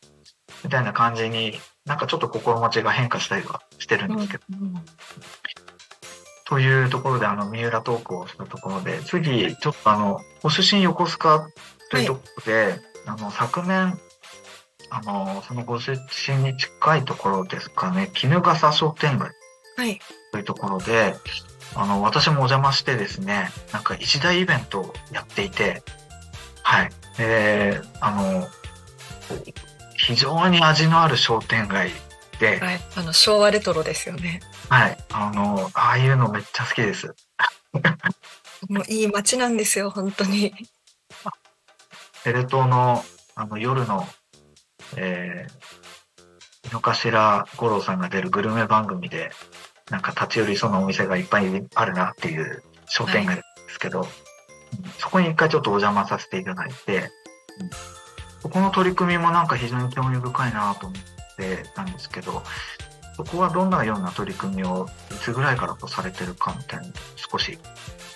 [0.64, 4.44] みたいな感じになんかちょっと心持ちが変化したりはしてるんですけど。
[4.52, 4.84] うんうん、
[6.46, 11.48] というところで、あの、三浦トークをしたところで、次、ちょっとあの、ご出身横須賀
[11.90, 13.98] というところで、はい、あの、昨年、
[14.94, 19.30] あの、そのご出身に近いところですかね、絹笠商店街
[20.32, 21.14] というところで、はい、
[21.76, 25.82] あの、私もお邪魔してですね、なんか一大イベントをやっていて、
[26.62, 26.90] はい。
[27.18, 28.46] えー、あの、
[29.96, 31.90] 非常に味のある商店街
[32.38, 34.40] で、はい、あの昭和レトロですよね。
[34.68, 37.14] はい、あの、ああいうのめっちゃ好きです。
[38.68, 40.52] もういい街なんですよ、本当に。
[42.24, 43.02] テレ東の
[43.34, 44.06] あの夜の、
[44.96, 49.30] えー、井の頭五郎さんが出るグルメ番組で、
[49.90, 54.08] なんか立ち寄りそうなお店がいっぱいあるなっていう商店街ですけど、はい、
[54.98, 57.10] そこに一回ちょっとお邪魔させていただいて、
[58.40, 61.00] そこの取り組みもなんか非常に興味深いなと思っ
[61.36, 62.42] てたんですけど、
[63.16, 66.86] そこはどんなような取り組みをいつぐらいからとされてるかみたいな
[67.16, 67.58] 少し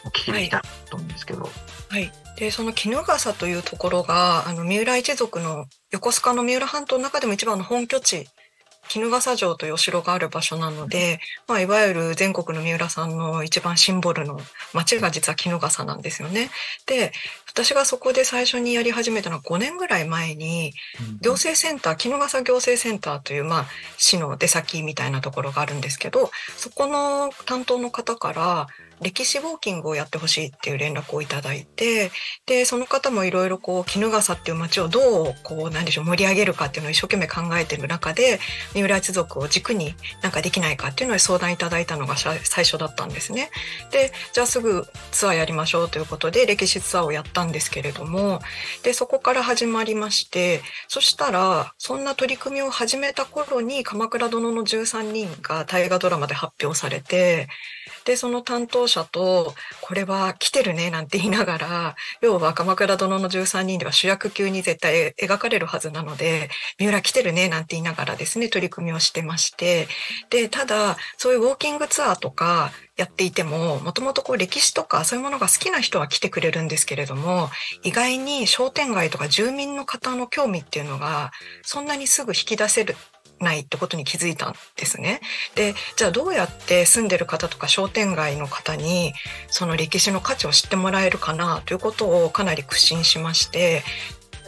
[0.05, 1.43] お聞きできたらと思うんですけど。
[1.43, 1.49] は
[1.93, 5.67] い、はい、でその衣笠というところがあの三浦一族の
[5.97, 8.27] 横須賀の三浦半島の中でも一番の本拠地
[8.89, 11.19] 衣笠城というお城がある場所なので、
[11.49, 14.39] まあ、いわゆる全国の三浦さんの一番シンボルの
[14.75, 16.51] 町が実は衣笠なんですよね。
[16.87, 17.13] で
[17.49, 20.75] 私がそこで最初にやり始めたのは5年ぐらい前に
[21.23, 23.67] 行政センター衣笠行政センターという、まあ、
[23.97, 28.67] 市の出先みたいなところがあるんですけどそこの担当の方から
[29.01, 32.11] 歴史ウォーキングをやってほしいっていう連絡をいただいて、
[32.47, 38.41] で、その方もいろいろこう、衣笠っていう街をどう、こう、なんでしょう、盛り上げるかっていうのを一生懸命考えてる中で、
[38.75, 43.51] 三浦一族を軸になんかできないかっていうのを相談いただいたのが最初だったんですね。
[43.91, 48.41] で、じゃあすぐツアーやりましょうということで、歴史ツアーをやったんですけれども、
[48.83, 57.49] で、そこから始まりまして、そしたら、そんな取り組みを始めた頃に、鎌倉殿の13人が大河ドラマで発表されて、
[58.07, 66.49] で、その担当者と、これは来てるね、なんて言いながら、要は鎌倉殿の13人では主役級に絶対描かれるはずなので、
[66.79, 69.89] 三浦来てるね、なんて言いながらですね、取り組みをしてまして、
[70.31, 77.51] で、ただ、そういうウォーキングツアーとかやっていても、もともとこう歴史とかそういうものが好きな人は来てくれるんですけれども、
[77.83, 81.33] 意外に商店街とか住民の方の興味っていうのが、
[81.63, 82.95] そんなにすぐ引き出せる
[83.41, 85.21] ないってことに気づいたんですね。
[85.55, 89.13] で、じゃあどうやって住んでる方とか商店街の方に
[89.49, 93.83] その歴史の価値を知ってもらえるかなということをかなり苦心しまして、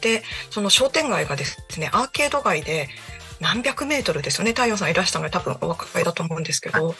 [0.00, 2.88] で、その商店街がですね、アーケード街で
[3.40, 4.50] 何百メートルですよね。
[4.50, 6.94] 太陽さんいらしたので多分お若いだと思うんですけど、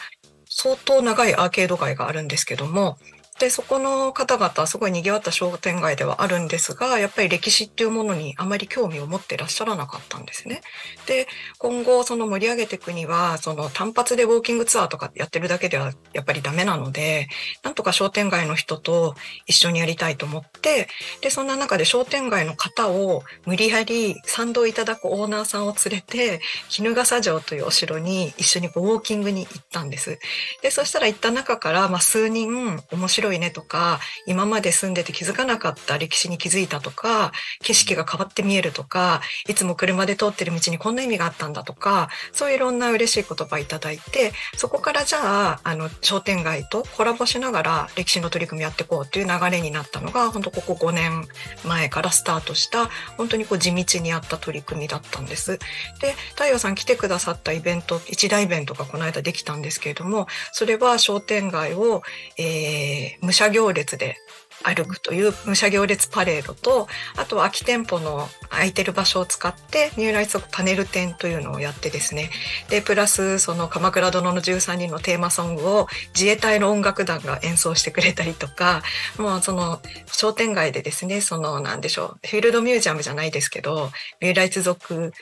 [0.49, 2.99] 相当長いアーケード街があるんですけども、
[3.39, 10.61] で、そこの方々、すごい賑わった商店街ではあるんですが、やっぱり歴史っていうものにあまり興味を持ってらっしゃらなかったんですね。
[11.07, 11.29] で、
[11.59, 17.29] 今後その盛り上げていくには、その単発でウォーキングツアーとかやってるだけではやっぱりダメなので、
[17.63, 19.15] なんとか商店街の人と
[19.47, 20.89] 一緒にやりたいと思って、
[21.21, 26.41] で、そんな中で商店街の方を無理やり賛同いただくオーナーさんを連れて、
[26.77, 30.19] 衣笠城というお城に一緒にウォーキングに行ったんです。
[30.63, 51.27] で、そしたら行った中から、まあ、数人面白い白いねとか、今まで住んでて気づかなかった歴史に気づいたとか、景色が変わって見えるとか、いつも車で通ってる道にこんな意味があったんだとか、そういういろんな嬉しい言葉いただいて、そこからじゃあ、あの、商店街とコラボしながら歴史の取り組みやっていこうっていう流れになったのが、本当ここ5年
[51.65, 55.59] 前からスタートした、本当にこう地道にやった取り組みだったんです。
[56.01, 62.03] で、太陽さん来てくださったイベント、一大イベントがこの間できたんですけれども、それは商店街を、
[62.37, 64.17] えー、武者行列で
[64.65, 72.31] 歩くという武者行列パレードと、あとは空き店舗の空いてる場所を使ってニューライツパネル展というのをやってですね。
[72.69, 78.83] で、プラスその鎌倉殿の13人のテーマソングを自衛隊の音楽団が演奏してくれたりとか、
[79.19, 83.91] もうその商店街でですね、そのなんでしょう、フィールドミュージアムじゃないですけど、
[84.21, 85.13] ニューライツ族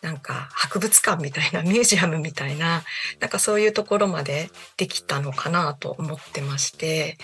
[0.00, 2.84] なんか博物館みたいな ミュージアムみたいな
[3.20, 7.18] なんかそういうところまでできたのかなと思ってまして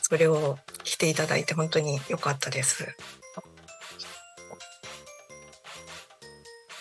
[0.00, 2.96] それを来ていただいて本当に良かったです。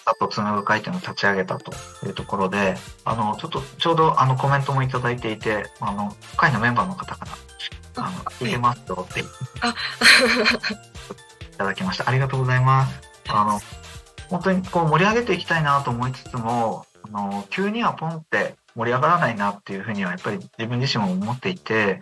[0.07, 1.73] あとつなぐ会っていうのを立ち上げたと
[2.05, 9.23] いうところで、あの、ちょっとちょうどあのコメントもいただいていて、あの、会のメンバーの方から、あの、聞いてますよって、い
[11.57, 12.07] ただきました。
[12.07, 13.01] ありがとうございます。
[13.27, 13.59] あの、
[14.29, 21.99] 本当にこう盛り上げていきたいなと思いつつも、あの、急にはポンって盛り上がらないなっていうふうにはやっぱり自分自身も思っていて、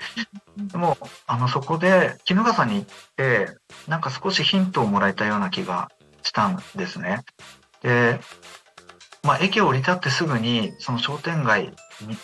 [0.57, 0.97] でも、
[1.27, 3.49] あの、そこで、衣笠に行って、
[3.87, 5.89] なんか少しヒントをもらえたような気が
[6.23, 7.23] したんですね。
[7.81, 8.19] で、
[9.23, 11.73] まあ、駅を降り立ってすぐに、その商店街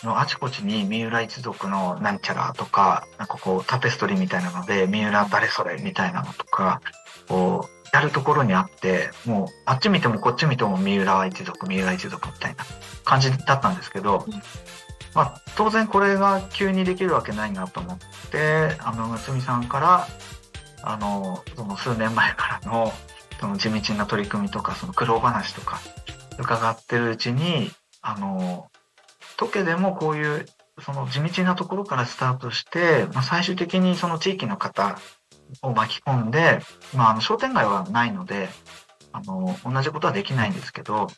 [0.04, 6.80] のあちこちに三浦一族のなんちゃらとか、なんかこうタペストリーみたいなので、三浦誰それみたいなのとか、
[7.28, 12.64] こう、やるところにあって、もう、あっち見てもこっち見ても三浦一族、三浦一族みたいな
[13.04, 14.26] 感じだったんですけど、
[15.14, 17.98] まあ、当然これが急にできるわけないなと思っ
[18.30, 20.06] て、あの、むつみさんから、
[20.82, 22.92] あの、その数年前からの、
[23.38, 25.78] その地道な取り組みとか、その苦労話とか、
[26.38, 27.70] 伺ってるうちに、
[28.00, 28.68] あの、
[29.36, 30.46] 時計でもこういう、
[30.80, 34.98] その地道なところからスタートして、まあ、最終的にその地域の方
[35.62, 36.60] を巻き込んで、
[36.94, 38.48] まあ、あの商店街はないので、
[39.12, 41.08] あの、同じことはできないんですけど、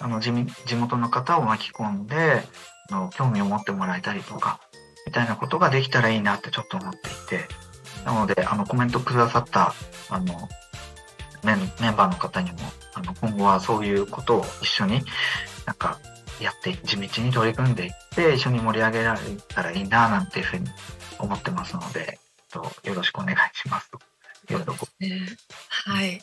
[0.00, 0.32] あの地、
[0.66, 2.42] 地元の方を巻き込んで、
[2.90, 4.60] あの興味を持ってもらえたりとか、
[5.06, 7.46] みたいなことができたらいいなってちょっと思っていて、
[8.04, 9.74] なので、あの、コメントくださった、
[10.10, 10.48] あの、
[11.44, 12.58] メンメンバーの方にも、
[12.94, 15.02] あの、今後はそういうことを一緒に
[15.64, 15.98] なんか
[16.40, 20.68] やって、地道に取り組んでいって、一緒に盛り上げられたらいいな、なんていうふうに
[21.18, 22.18] 思ってますので、
[22.56, 23.98] とよろしくお願いしますと。
[24.52, 25.20] よろね、
[25.68, 26.22] はい。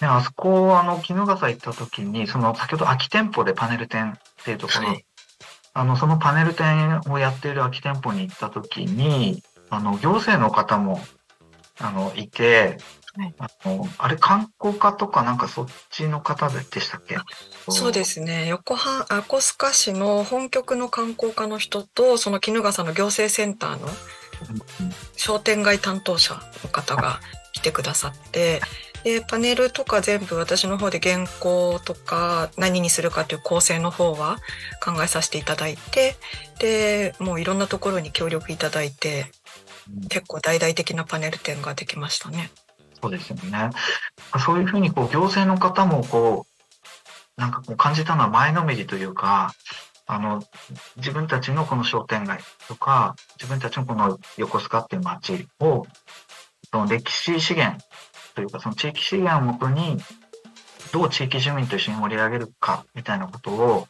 [0.00, 5.04] で、あそこ、あの、衣笠行った時に、その、先ほど空き店舗でパネル店っていうところ、はい、
[5.74, 11.00] あの、そのパネル店をやっている空き店舗に行った時に、あの、行政の方も、
[11.78, 12.78] あの、いて、
[13.16, 17.16] はい、あの、あれ観光課とかなんかそっちの方でしたっけ？
[17.68, 18.46] そうですね。
[18.46, 23.88] 横浜、横須賀市の本局の観光課の人と、その衣笠の行政センターの
[25.16, 27.20] 商店街担当者の方が
[27.52, 28.60] 来てくださって、
[29.04, 34.38] でパネルとか全部私の方で原稿とか何にするかという構成の方は
[34.84, 36.16] 考えさせていただいて
[36.58, 39.30] でもういろんなところに協力いただいて
[40.08, 42.50] 結構大々的なパネル展ができましたね。
[43.00, 43.70] そうですよね。
[44.44, 46.46] そういうふうにこう行政の方もこ
[47.38, 49.54] うなんかこう感じたのは前のめりというか
[50.10, 50.42] あの、
[50.96, 55.86] 自分たちのこの商店街とか、自分たちのこの横須賀っていう街を、
[56.72, 57.78] その歴史資源
[58.34, 59.98] というか、その地域資源をもとに、
[60.92, 63.86] どう地域住民と一緒に盛り上げるか、みたいなことを、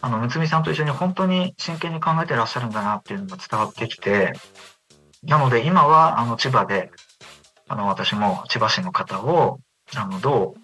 [0.00, 4.34] あの、むつみさんと一緒に本当に真剣に考えてらっしゃるんだなっていうのが伝わってきて、
[5.24, 6.92] なので今は、あの、千葉で、
[7.66, 9.58] あの、私も千葉市の方を、
[9.96, 10.60] あの、どう、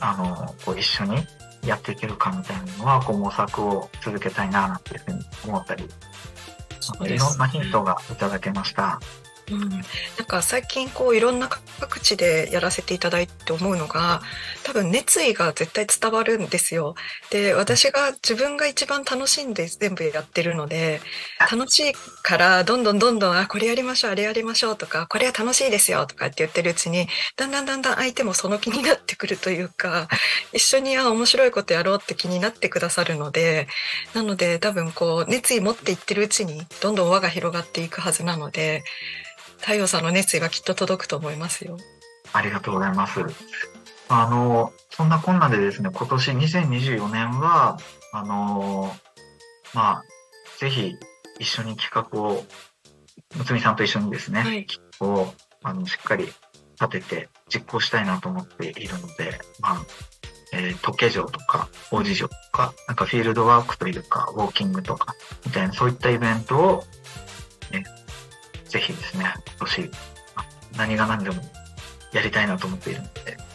[0.00, 1.26] あの、こう一緒に
[1.64, 5.84] やっていけるかみたいなのは、こう模索を続けたいな、なんていうふうに思ったり、
[7.02, 8.98] いろんなヒントがいただけました。
[9.50, 9.80] うん、なん
[10.26, 14.22] か最近こういろんな各地でやらせていただいて思うのが
[14.64, 16.94] 多分熱意が絶対伝わるんですよ。
[17.30, 21.00] で私が自分が一番楽しんで全部やってるので
[21.50, 21.92] 楽しい
[22.22, 30.08] からどんどんどんどんあこれやりましょうあれやりましょうとかこれは楽しいですよとかって言ってるうちにだんだんだんだん相手もその気になってくるというか
[30.52, 33.66] 一緒にあ面白いことやろうって気になってくださるので
[34.14, 38.84] なので多分こう熱意持っていってるうちにどんどん輪が広がっていくはずなので。
[39.60, 41.76] 太陽さんの熱意がきっと届くと思いますよ。
[42.32, 43.20] ありがとうございます。
[44.08, 47.78] あの、そんなこんなでですね、今年2024年は、
[48.12, 48.94] あの、
[49.74, 50.04] まあ、
[50.58, 50.96] ぜひ
[51.38, 52.44] 一緒に企画を
[53.36, 54.66] むつみさんと一緒にですね、はい
[55.00, 55.32] を
[55.62, 56.26] あのしっかり
[56.80, 59.86] 立てて実行したいなと思っているので、まあ、
[60.52, 66.84] えー、時計城とか、王子城とか、なんかフィールドワークというか、ウォーキングとか、みたいな、そういったイベントを、
[67.70, 67.84] ね、
[68.70, 69.90] ぜひですね、今年、
[70.36, 70.46] あ
[70.76, 71.42] 何が何でも
[72.12, 73.50] やりたいなと思っているので、はい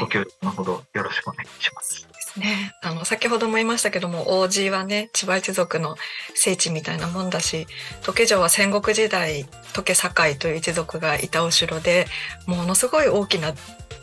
[0.00, 2.06] ご協力のほどよろしくお願いします。
[2.12, 2.74] ですね。
[2.82, 5.96] あの、先ほども言いましたけども、王子はね、千葉一族の
[6.34, 7.66] 聖地みたいなもんだし、
[8.02, 12.06] 時計城は戦国時代、時計堺という一族がいたお城で、
[12.46, 13.54] ものすごい大きな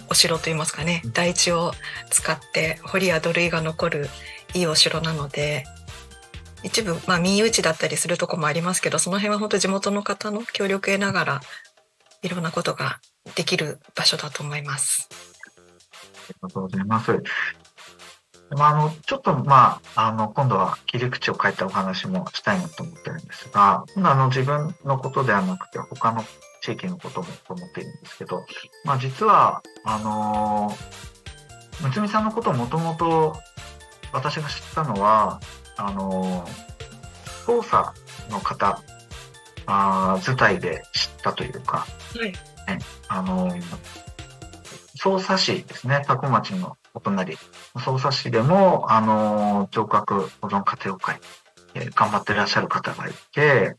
[0.10, 1.74] お城といいますかね、台地を
[2.10, 4.10] 使って堀や土塁が残る
[4.54, 5.66] いいお城なので、
[6.66, 11.42] 一部、まあ民有地だったりするとこもありますけど、その辺は本当地元の方の協力を得ながら、
[12.24, 13.00] いろんなことが
[13.36, 15.08] できる場所だと思います。
[15.12, 17.22] ありがとうございます。
[18.50, 26.24] まあ、あの、ちょっと、まあ、あの、今度は切り口を変えたお話もしたいなと思ってるんですが、今度あの、自分のことではなくて、他の
[26.62, 28.44] 地域のこともと思っているんですけど、
[28.84, 30.76] まあ、実は、あの
[31.82, 33.36] むつみさんのことをもともと
[34.14, 35.40] 私が知ったのは、
[35.78, 36.48] あの
[37.46, 37.92] 操作
[38.32, 38.82] の方、
[39.66, 41.86] あー伝いで知ったというか、
[42.18, 42.34] はい。
[43.08, 43.52] あの、
[44.96, 47.38] 匝瑳市ですね、多古町のお隣、
[47.76, 51.20] 匝瑳市でも、あの、聴覚保存家庭会、
[51.76, 53.76] えー頑張ってらっしゃる方がいて、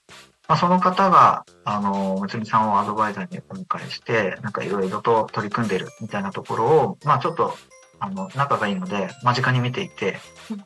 [0.48, 7.56] まあ、その方が、あの、むつみさんをアドバイザーにお迎えして、なんかいろいろと取り組んでるみたいなところを、まあちょっと、
[7.98, 10.18] あの、仲がいいので、間近に見ていて、
[10.50, 10.62] うんい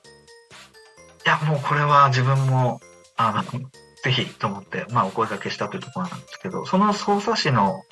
[1.31, 2.81] や、もうこれは自分も、
[3.17, 3.61] あの、
[4.03, 7.83] ぜひと思って、まあお声掛けしたというところなんですけど、その匝瑳市の、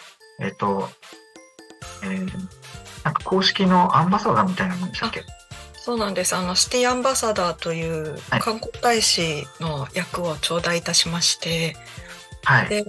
[0.41, 0.89] えっと、
[2.03, 2.29] えー
[3.05, 5.23] なんか公式のアンバサダーみたいなもんでしたっけ？
[5.75, 6.35] そうなんです。
[6.35, 11.77] あの、シティアンバサダーというはい観光大使の役を頂戴いたしまして、
[12.45, 12.69] はい。
[12.69, 12.85] で、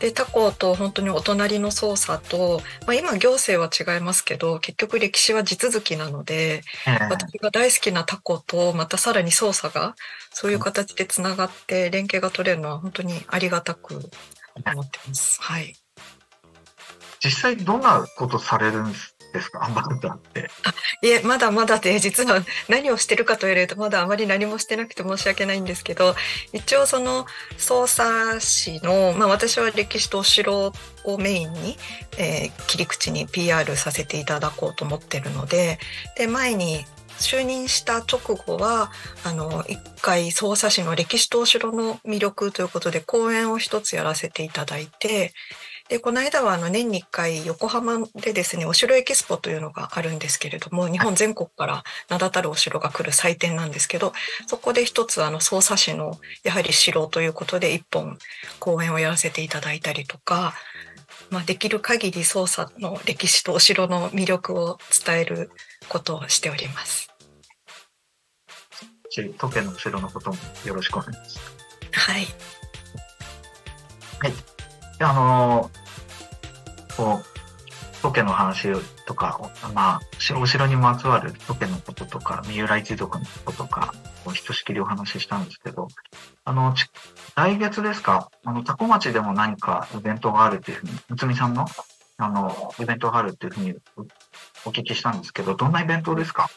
[0.00, 9.94] で他校と本当にお隣の捜査と、まあ、今行政は違いますけど、結局歴史は地続きなので、えー私が大好きなタコと、またさらに捜査が、
[10.32, 15.40] そういう形でつながって連携が取れるのは本当にありがたく思ってます。
[15.40, 15.74] はい。
[17.24, 19.13] 実際どんなことされるんです
[19.50, 19.64] か？
[19.64, 20.50] アンバサダって。
[21.02, 26.14] いえ、まだまだで、実は何をしてるかと言われると、まだあまり何もしてなくて申し訳ないんですけど、
[26.52, 27.26] 一応その、
[27.58, 30.72] 捜査市の、まあ私は歴史とお城
[31.04, 31.78] をメインに、
[32.16, 35.78] えー切り口に PR させていただこうと思ってるので、
[36.16, 36.84] で、前に、
[37.18, 38.90] 就任した直後は、
[39.24, 45.32] あの、一回捜査市の歴史とお城の魅力ということで講演を一つやらせていただいて、
[45.88, 54.12] で、この間はあの年に一回横浜でですね、お城エキスポというのがあるんですけれども、日本全国から名だたるお城が来る祭典なんですけど、
[54.46, 58.18] そこで一つあの匝瑳市のやはり城ということで一本
[58.60, 60.54] 講演をやらせていただいたりとか、
[61.30, 65.50] まあ、できる限り捜査の歴史とお城の魅力を伝える
[65.88, 67.10] ことをしております。
[69.10, 71.40] し時計の後ろのこともよろしくお願いします。
[71.92, 72.26] はい。
[74.22, 74.53] で
[75.00, 75.70] あの
[76.96, 78.68] こう、時計の話
[79.06, 80.00] とか、まあ、
[80.38, 85.88] お城にまつわる時計のこととか、三浦一族のこととか、こうひとしきりお話ししたんですけど、
[86.44, 86.86] あの、ち
[87.34, 91.66] 来月ですか、あの、多古町でも何かイベントがあるっていうふうに、むつみさんの、
[92.18, 93.74] あの、イベントがあるっていうふうに
[94.64, 96.48] お聞きしたんですけど、どんなイベントですか？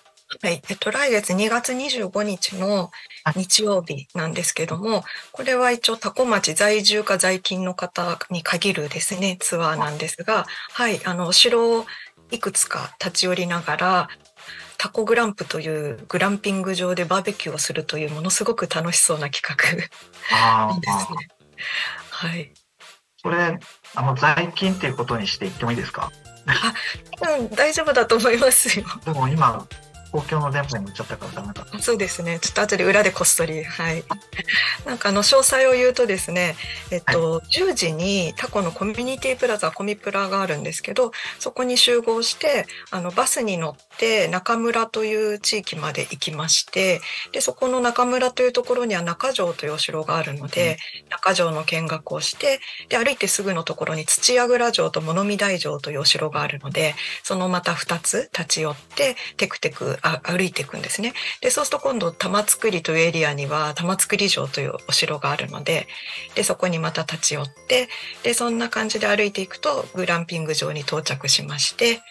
[0.41, 0.61] はい。
[0.69, 2.91] えっと、来月2月25日の
[3.35, 11.85] 日曜日なんですけども、これは一応多古町在住か在勤の方に限るですね、ツアーなんですが、はい、あの、お城を
[12.29, 14.09] いくつか立ち寄りながら、
[14.77, 21.27] タコグランプというグランピング場でバーベキューをするというものすごく楽しそうな企画ですね。
[22.11, 22.51] はい。
[23.21, 23.57] それ、
[23.95, 26.11] あの、在勤っていうことにして言ってもいいですか？
[27.39, 28.85] うん、大丈夫だと思いますよ。
[29.03, 29.67] でも今、
[30.11, 31.65] 公共の電波に乗っちゃったからダメだ。
[31.79, 32.39] そうですね。
[32.39, 33.63] ちょっと後で裏でこっそり。
[33.63, 34.03] はい。
[34.85, 36.55] なんかあの、詳細を言うとですね、
[36.91, 47.01] えっと、10時にタコのコミュニティプラザ、コミプラがあるんですけど、そこに集合して、あの、バスに乗って中村という地域まで行きまして、
[47.31, 50.77] で、そこの中村というところには中城というお城があるので、
[51.09, 61.13] 中城の見学をして、で、歩いてすぐのところに土屋倉城と物見台城というお城があるので、そのまた2つ立ち寄って、テクテクあ歩いていくんですね。
[61.41, 65.87] で、そうすると今度玉造というエリアには玉造城というお城があるので、
[66.35, 67.89] で、そこにまた立ち寄って、
[68.23, 72.01] で、そんな感じで歩いていくとグランピング場に到着しまして、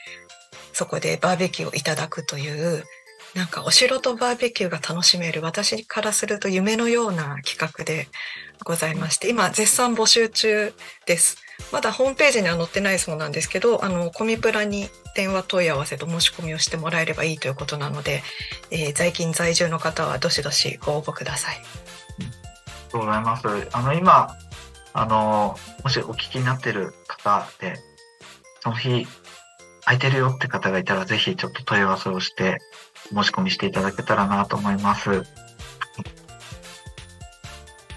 [0.72, 2.84] そこでバーベキューをいただくという、
[3.34, 8.08] なんかお城とバーベキューが楽しめる私からすると夢のような企画で
[8.64, 10.72] ございまして今絶賛募集中
[11.04, 11.36] です
[11.72, 18.22] まだホームページには載ってないそうなんですけどあのコミプラに電話問い合わせと申し込みをしてもらえればいいということなので、
[18.70, 21.56] えー、在勤在住の方はどしどしご応募ください。
[21.56, 21.60] あ
[22.18, 22.32] りが
[22.90, 23.68] とうございます。
[23.72, 24.36] あの今
[24.92, 27.76] あのもしお聞きになっている方で
[28.62, 29.06] その日
[29.84, 32.58] 空いてるよって方がいたらぜひちょっと問い合わせをして
[33.14, 35.24] 申し込みしていただけたらなと思います。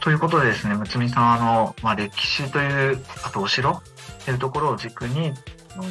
[0.10, 3.82] ということでですね、むつみさん、あの、まあ、歴史という、あとお城っ
[4.26, 5.34] ていうところを軸に、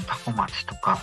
[0.08, 0.98] 多古町とか、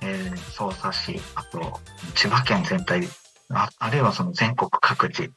[0.00, 1.78] えー、匝瑳市、あと、
[2.14, 3.06] 千葉県全体、
[3.50, 5.30] ああるいはその全国各地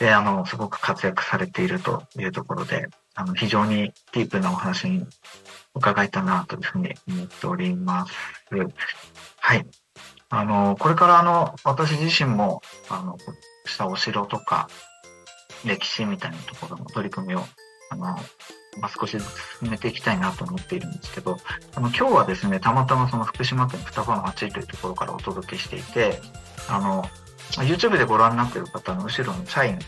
[0.00, 5.06] で、あの、すごく活躍されているというところで、あの、非常にディープなお話に
[5.76, 8.12] 伺えたなというふうに思っております。
[9.38, 9.64] はい。
[10.28, 13.16] あの、これからあの、私自身も、あの、
[13.64, 14.68] したお城とか、
[15.64, 17.44] 歴史みたいなところの取り組みを、
[17.90, 18.18] あの、ま
[18.82, 21.38] あ、少しずつ進めていきたいなと思っているんですけど、
[21.74, 26.20] あの、今日はですね、たまたまその福島県双葉町というところからお届けしていて、
[26.68, 27.04] あの、
[27.56, 29.78] YouTube でご覧になっている方の後ろの社員、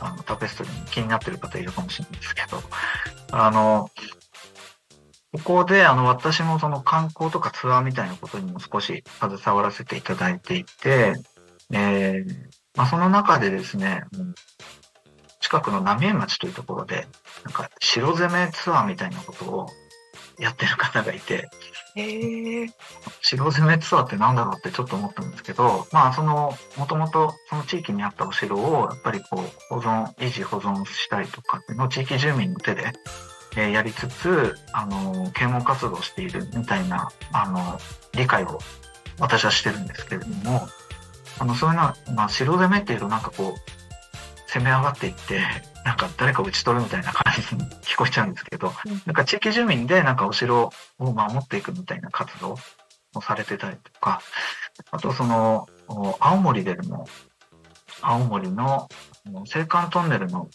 [0.00, 2.62] あの、タペストリーに気になっている方いるかもしれないんですけど、
[3.30, 3.90] あの、
[5.32, 11.14] ここで、あの、私もその観光とかツアーみたいなことにも少し携わらせていただいていて、
[11.72, 12.34] えー、
[12.76, 14.04] まあ、その中でですね、
[15.44, 17.06] 近くの浪江町というところで、
[17.44, 19.66] なんか城攻めツアーみたいなことを
[20.38, 21.50] やってる方がいて、
[21.96, 22.68] えー、
[23.20, 32.92] 城攻めツアーって何だろうってちょっと思ったんですけど、まあその、もともとその地域にあったお城をやっぱりこう保存、維持保存したりとかっていうのを地域住民の手で、
[33.58, 37.78] えー、やりつつ、あの、啓蒙活動しているみたいな、あの、
[38.14, 38.58] 理解を
[39.20, 40.66] 私はしてるんですけれども、
[41.38, 43.83] あの、そういうのは、まあ城攻めっていうとなんかこう、
[44.54, 45.40] 攻め上がっていって、
[45.84, 48.72] なんか誰か打ち取るみたいな感じに 聞こえちゃうんですけど、
[49.04, 52.58] なんか地域住民でなんかお城を守っていくみたいな活動
[53.14, 54.22] をされてたりとか、
[54.90, 55.68] あとその、
[56.20, 57.08] 青森でも、
[58.00, 58.88] 青森の
[59.26, 60.48] 青函トンネルの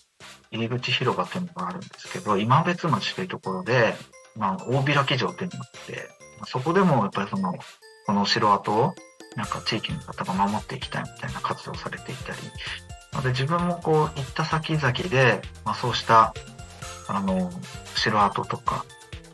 [0.52, 3.96] 入り口広場っていうのがあるんですけど、今別町というところで、
[4.36, 6.10] まあ、大開き城っていうのがあって、
[6.46, 7.54] そこでもやっぱりその、
[8.06, 8.94] この城跡を
[9.36, 12.40] なんか地域の方が守っていきたいみたいな活動をされていたり、
[13.24, 16.34] で自分もこう行った先々で、まあ、そうした
[17.08, 17.52] あの
[17.96, 18.86] 城跡とか、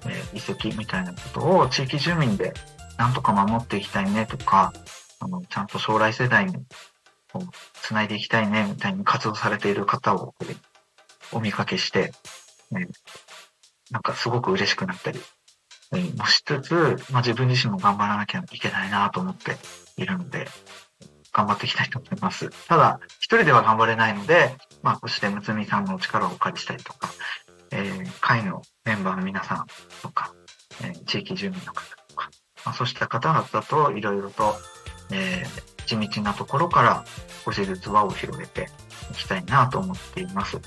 [0.05, 2.53] えー、遺跡みたいなことを地域住民で
[2.97, 4.73] なんとか守っていきたいねとか
[5.19, 6.53] あのちゃんと将来世代に
[7.31, 10.33] こうつないでいきたいねみたいに活動されている方を
[11.31, 12.13] お見かけして、
[12.71, 12.87] ね、
[13.91, 15.19] なんかすごく嬉しくなったり
[16.17, 16.73] もしつつ、
[17.11, 19.55] まあ、自分自身も頑張らなきゃいけないなと思って
[19.97, 20.47] いるので、
[21.35, 22.49] 頑張っていきたいと思います。
[22.69, 27.09] ただ、一人では頑張れないので、まあ、こうしてむつみさんのお力をお借りしたりとか、
[27.71, 29.65] えー、会のメンバーの皆さん
[30.01, 30.33] とか、
[30.81, 32.29] えー、地域住民の方とか、
[32.63, 34.55] まあ、そうした方々といろいろと、
[35.11, 37.03] えー、地道なところから
[37.43, 38.69] 少しずつ輪を広げて
[39.11, 40.61] いきたいなと思っています。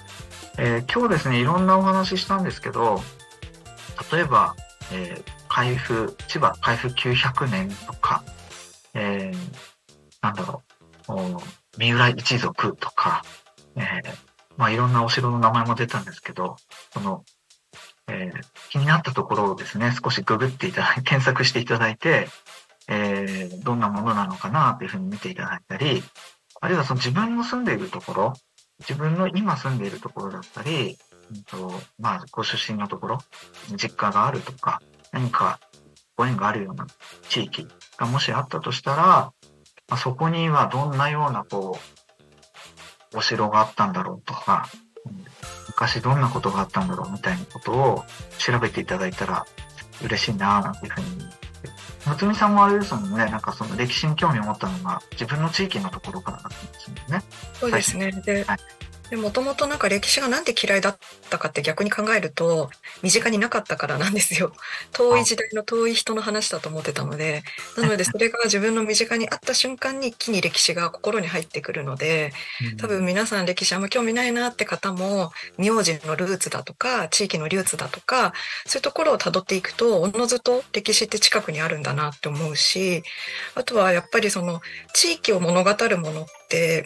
[0.58, 3.00] えー、今日ですね、いろんなお話ししたんですけど、
[4.12, 4.54] 例えば、
[4.92, 8.22] えー、開封、千葉開封900年とか、
[8.92, 9.77] えー、
[10.28, 10.62] なんだろ
[11.08, 13.22] う、三浦一族とか、
[13.76, 13.84] えー、
[14.56, 16.56] まあいろんなお城の名前も出たんですけど、
[16.92, 17.24] その、
[18.08, 22.28] えー、気になったところをですね、少しググっていただいて、 検索していただいて、
[22.88, 26.02] えー、どんなものなのかなというふうに見ていただいたり、
[26.60, 28.32] あるいはその自分の住んでいるところ、
[28.80, 30.98] 自分の今住んでいるところだったり、
[31.30, 33.18] うんとまあ、ご出身のところ、
[33.76, 35.60] 実家があるとか、何か
[36.16, 36.86] ご縁があるような
[37.28, 39.32] 地域がもしあったとしたら、
[39.88, 41.78] まあ、そこにはどんなようなこ
[43.14, 44.68] う、お城があったんだろうとか、
[45.68, 48.04] 昔どんなことがあったんだろうみたいなことを
[48.38, 49.46] 調べていただいたら
[50.02, 51.28] 嬉しいなぁなんていうふうに
[52.16, 57.22] つみさんもあれですもんね、なんかその歴史に興味を持ったのが自分の地域のところからだったんですよね。
[57.54, 58.12] そうですね。
[58.12, 58.58] で、はい、
[59.10, 60.98] でもともとなんか歴史がなんで嫌いだっ
[61.30, 62.70] たかって逆に考えると
[63.02, 64.52] 身近になかったからなんですよ。
[64.92, 67.42] 遠い時代の遠い人の話だと思ってたので
[67.76, 72.32] なので それが自分の身近にあった瞬間に一気に歴史が心に入ってくるので
[72.78, 78.34] 多分皆さん歴史あんま興味ないなって方も名字のルーツだとか地域のルーツだとか
[78.66, 83.02] そういうところをたどっていくとおのずと歴史って近くにあるんだなって思うし
[83.54, 84.60] あとはやっぱりその
[84.92, 86.37] 地域を物語るものって、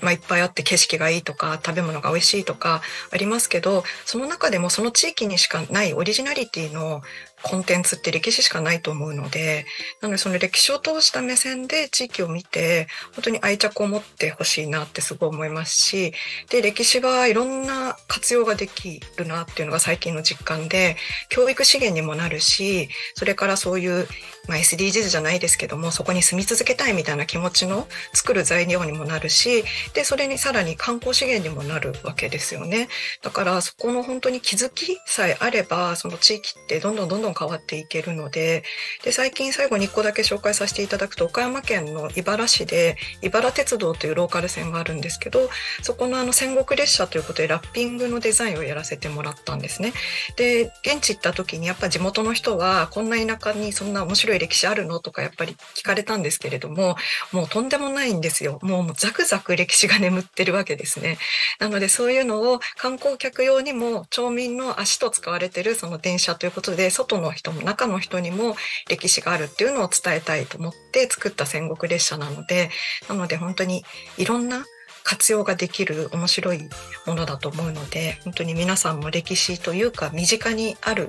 [0.03, 2.83] まあ、いっぱいあって景色がいいとか食べ物が美味しいとか
[3.13, 7.03] ありますけどその中でもその地域にしかないオリジナリティの
[7.43, 9.67] コンテンツって歴史しかないと思うので、
[10.01, 16.13] なのでその歴史を通した目線で地域を見て、本当に愛着を持ってほしいなってすごい思いますし、
[16.49, 20.97] で、歴史はいろんな活用ができるなっていうのが最近の実感で、
[21.29, 24.07] 教育資源にもなるし、それからそういう、
[24.49, 29.65] まあ、SDGs じゃないですけども、そこに住み続けたいみたいな気持ちの作る材料にもなるし、
[29.95, 32.89] で、それにさらに観光資源にもなるわけですよね。
[33.23, 38.65] だからそこの本当に気づきさえあれば、その地域ってどんどんどんどん変わっていけるので、
[39.05, 45.51] で、最近最後に1個だけ紹介させていただくと、岡山県の茨市で、茨鉄道というローカル線があるんですけど、
[45.83, 49.93] そこのあの戦国列車ということでラッピングのデザインをやらせてもらったんですね。
[50.37, 56.97] で、現地行った時にやっぱ地元の人は、こんな田舎にそんな面白い歴史あるのとかやっぱり聞かれたんですけれども、
[57.33, 58.59] もうとんでもないんですよ。
[58.63, 61.19] もうザクザク歴史が眠ってるわけですね。
[61.59, 68.57] なのでそういうのを観光客用にも町民の足と使われてるその電車ということで、外の人も中の人にも
[68.89, 72.71] 歴史があるっていうのを伝えたいと思って作った戦国列車なので、
[73.09, 73.85] なので本当に
[74.19, 74.65] いろんな
[75.05, 76.69] 活用ができる面白い
[77.07, 81.09] ものだと思うので本当に皆さんも歴史というか身近にある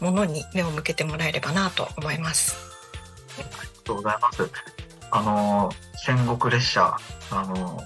[0.00, 2.56] ものに目を向けてもらえればなと思います。
[3.38, 4.50] ありがとうございます。
[5.12, 6.96] あの、戦国列車、
[7.30, 7.82] あの、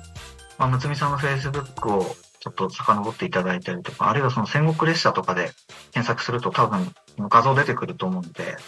[0.59, 5.53] まあ、むつみさんのフェイスブックをちょっと遡っていただいたりとか、あるいはその戦国列車とかで
[5.93, 8.59] 検索すると多分画像出てくると思うんで、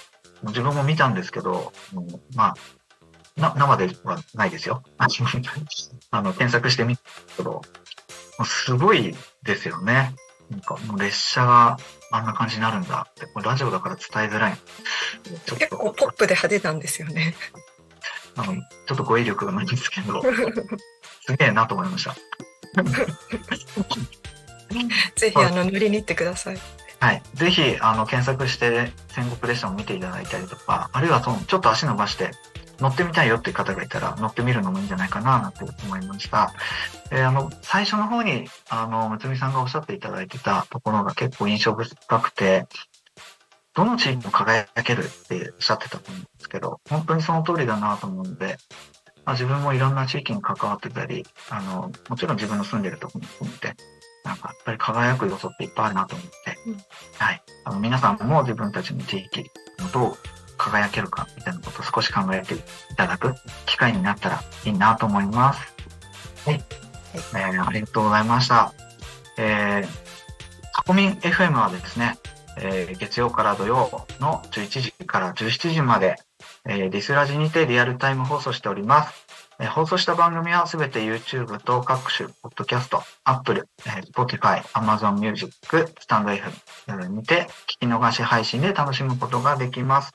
[0.44, 2.54] 自分も見たんですけど、うんまあ、
[3.38, 4.82] な生ではないですよ。
[6.10, 7.02] あの、検索してみた
[7.36, 7.60] けど、
[8.46, 10.14] すごいですよね。
[10.50, 11.76] なんかもう列車が
[12.12, 14.58] あんな感じになるんだって、これラジオだから伝えづらい。
[15.58, 17.36] 結構ポップで派手なんですよね。
[18.36, 20.22] あの、ちょっと語彙力がないんですけど、
[21.26, 22.16] すげえなと思いました。
[25.16, 26.58] ぜひあの乗りに行ってください。
[26.98, 27.22] はい。
[27.34, 32.30] ぜひ、あの、検索して戦国列車を見ていただいたりとか、あるいはその、ちょっと足伸ばして
[32.78, 36.52] 乗ってみたいよっていう方がいたら乗ってみるのもいいんじゃないかな、なんて思いました。
[37.10, 42.66] えーあの、最初の方に、あの、むつみさんがおっしゃっていただいてたところが結構印象深くて、
[43.74, 48.56] どの地域も輝けるっておっしゃってたと思うんですけど、本当にその通りだなと思うので、
[49.26, 53.74] まあ、自分もいろんな地域に関わってたり、あの、もちろん自分の住んでるところも含めて、
[54.24, 56.74] なんかやっぱり輝く要素っていっぱいあるなと思って、うん
[57.18, 57.42] はい。
[57.64, 59.50] あの、皆さんも自分たちの地域
[59.80, 60.16] のどう
[60.56, 62.58] 輝けるかみたいなことを少し考えてい
[62.96, 63.34] ただく
[63.66, 65.74] 機会になったらいいなと思います。
[66.44, 66.64] はい。
[67.14, 68.72] えーありがとうございました。
[69.38, 69.86] えー、
[70.74, 72.18] タコミン FM はですね、
[72.58, 76.16] えー月曜から土曜の11時から17時まで、
[76.68, 79.26] えーリスラジにてリアルタイム放送しております。
[79.58, 85.50] え放送した番組はすべて YouTube と各種、ポッドキャスト、Apple、え Spotify、Amazon Music、
[85.98, 90.12] スタンド FM にて聞き逃し配信で楽しむことができます。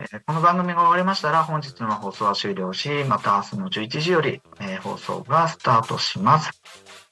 [0.00, 6.50] えこの番組が終わりましたら本日の放送は終了し、また明日の11時より、え放送がスタートします。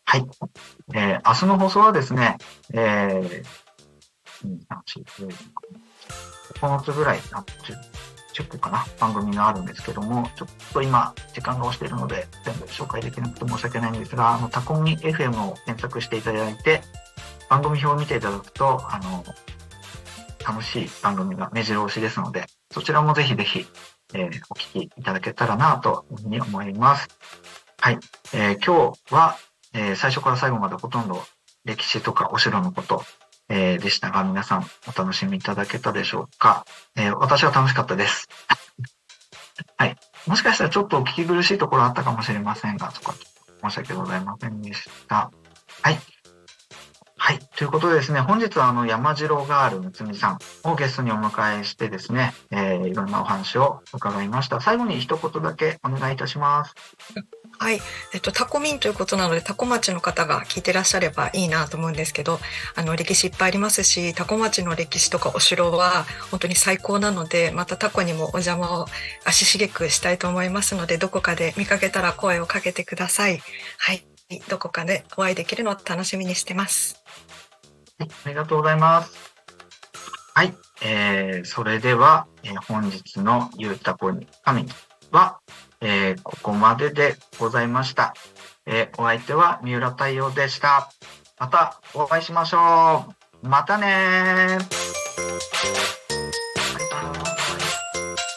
[0.04, 0.26] はい。
[0.94, 2.36] えー明日の放送はですね、
[2.74, 3.44] えー、
[4.44, 5.34] 2、3、4、5
[6.60, 7.95] 9つぐらい、10
[8.36, 16.82] 10個かな、番組があるんですけども、ちょっと今、時間が押しているので、全部紹介できなくて申し訳ないんですが、あの、タコミ FM を検索していただいて、
[17.48, 19.24] 番組表を見ていただくと、あの、
[20.46, 23.66] 楽しい番組が目白押しですので、そちらもぜひぜひ、
[24.14, 27.08] えーお聞きいただけたらなというふうに思います。
[27.80, 27.98] はい。
[28.32, 29.36] えー今日は、
[29.72, 31.24] えー最初から最後までほとんど
[31.64, 33.02] 歴史とかお城のこと、
[33.48, 36.64] えーでしたが、皆さんお楽しみいただけたでしょうか？
[36.96, 38.28] えー私は楽しかったです。
[39.78, 39.96] はい。
[40.26, 43.12] もしかしたらちょっとお聞き苦しいところあったかもしれませんが、そこ
[43.62, 45.30] は申し訳ございませんでした。
[45.82, 45.98] はい。
[47.18, 47.38] はい。
[47.56, 54.60] ということでですね、本日はあの山城ガールむつみさんをゲストにお迎えしてですね、えーいろんなお話を伺いました。
[54.60, 56.74] 最後に一言だけお願いいたします。
[57.58, 57.80] はい。
[58.12, 62.38] えっと、タコミンということなので、タコ町の方が聞いてらっしゃればいいなと思うんですけど、
[62.74, 68.86] あの、歴史いっぱいありますし、タコ町の歴史とかお城は本当に最高なので、またタコにもお邪魔を
[69.24, 73.40] 足しげくしたいと思いますので、どこかで見かけたら声をかけてください。
[73.78, 74.06] はい。
[74.48, 77.02] どこかでお会いできるのを楽しみにしてます。
[77.98, 79.12] はい、ありがとうございます。
[80.34, 84.66] はい、えー、それでは、えー本日のゆうたこに神
[85.10, 85.38] は、
[85.80, 88.14] えーここまででございました。
[88.66, 90.90] えーお相手は三浦太陽でした。
[91.38, 93.04] またお会いしましょ
[93.42, 93.48] う。
[93.48, 94.60] またねー。
[94.60, 95.26] バイ
[97.10, 98.36] バイ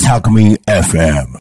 [0.00, 1.38] Talk Me FM.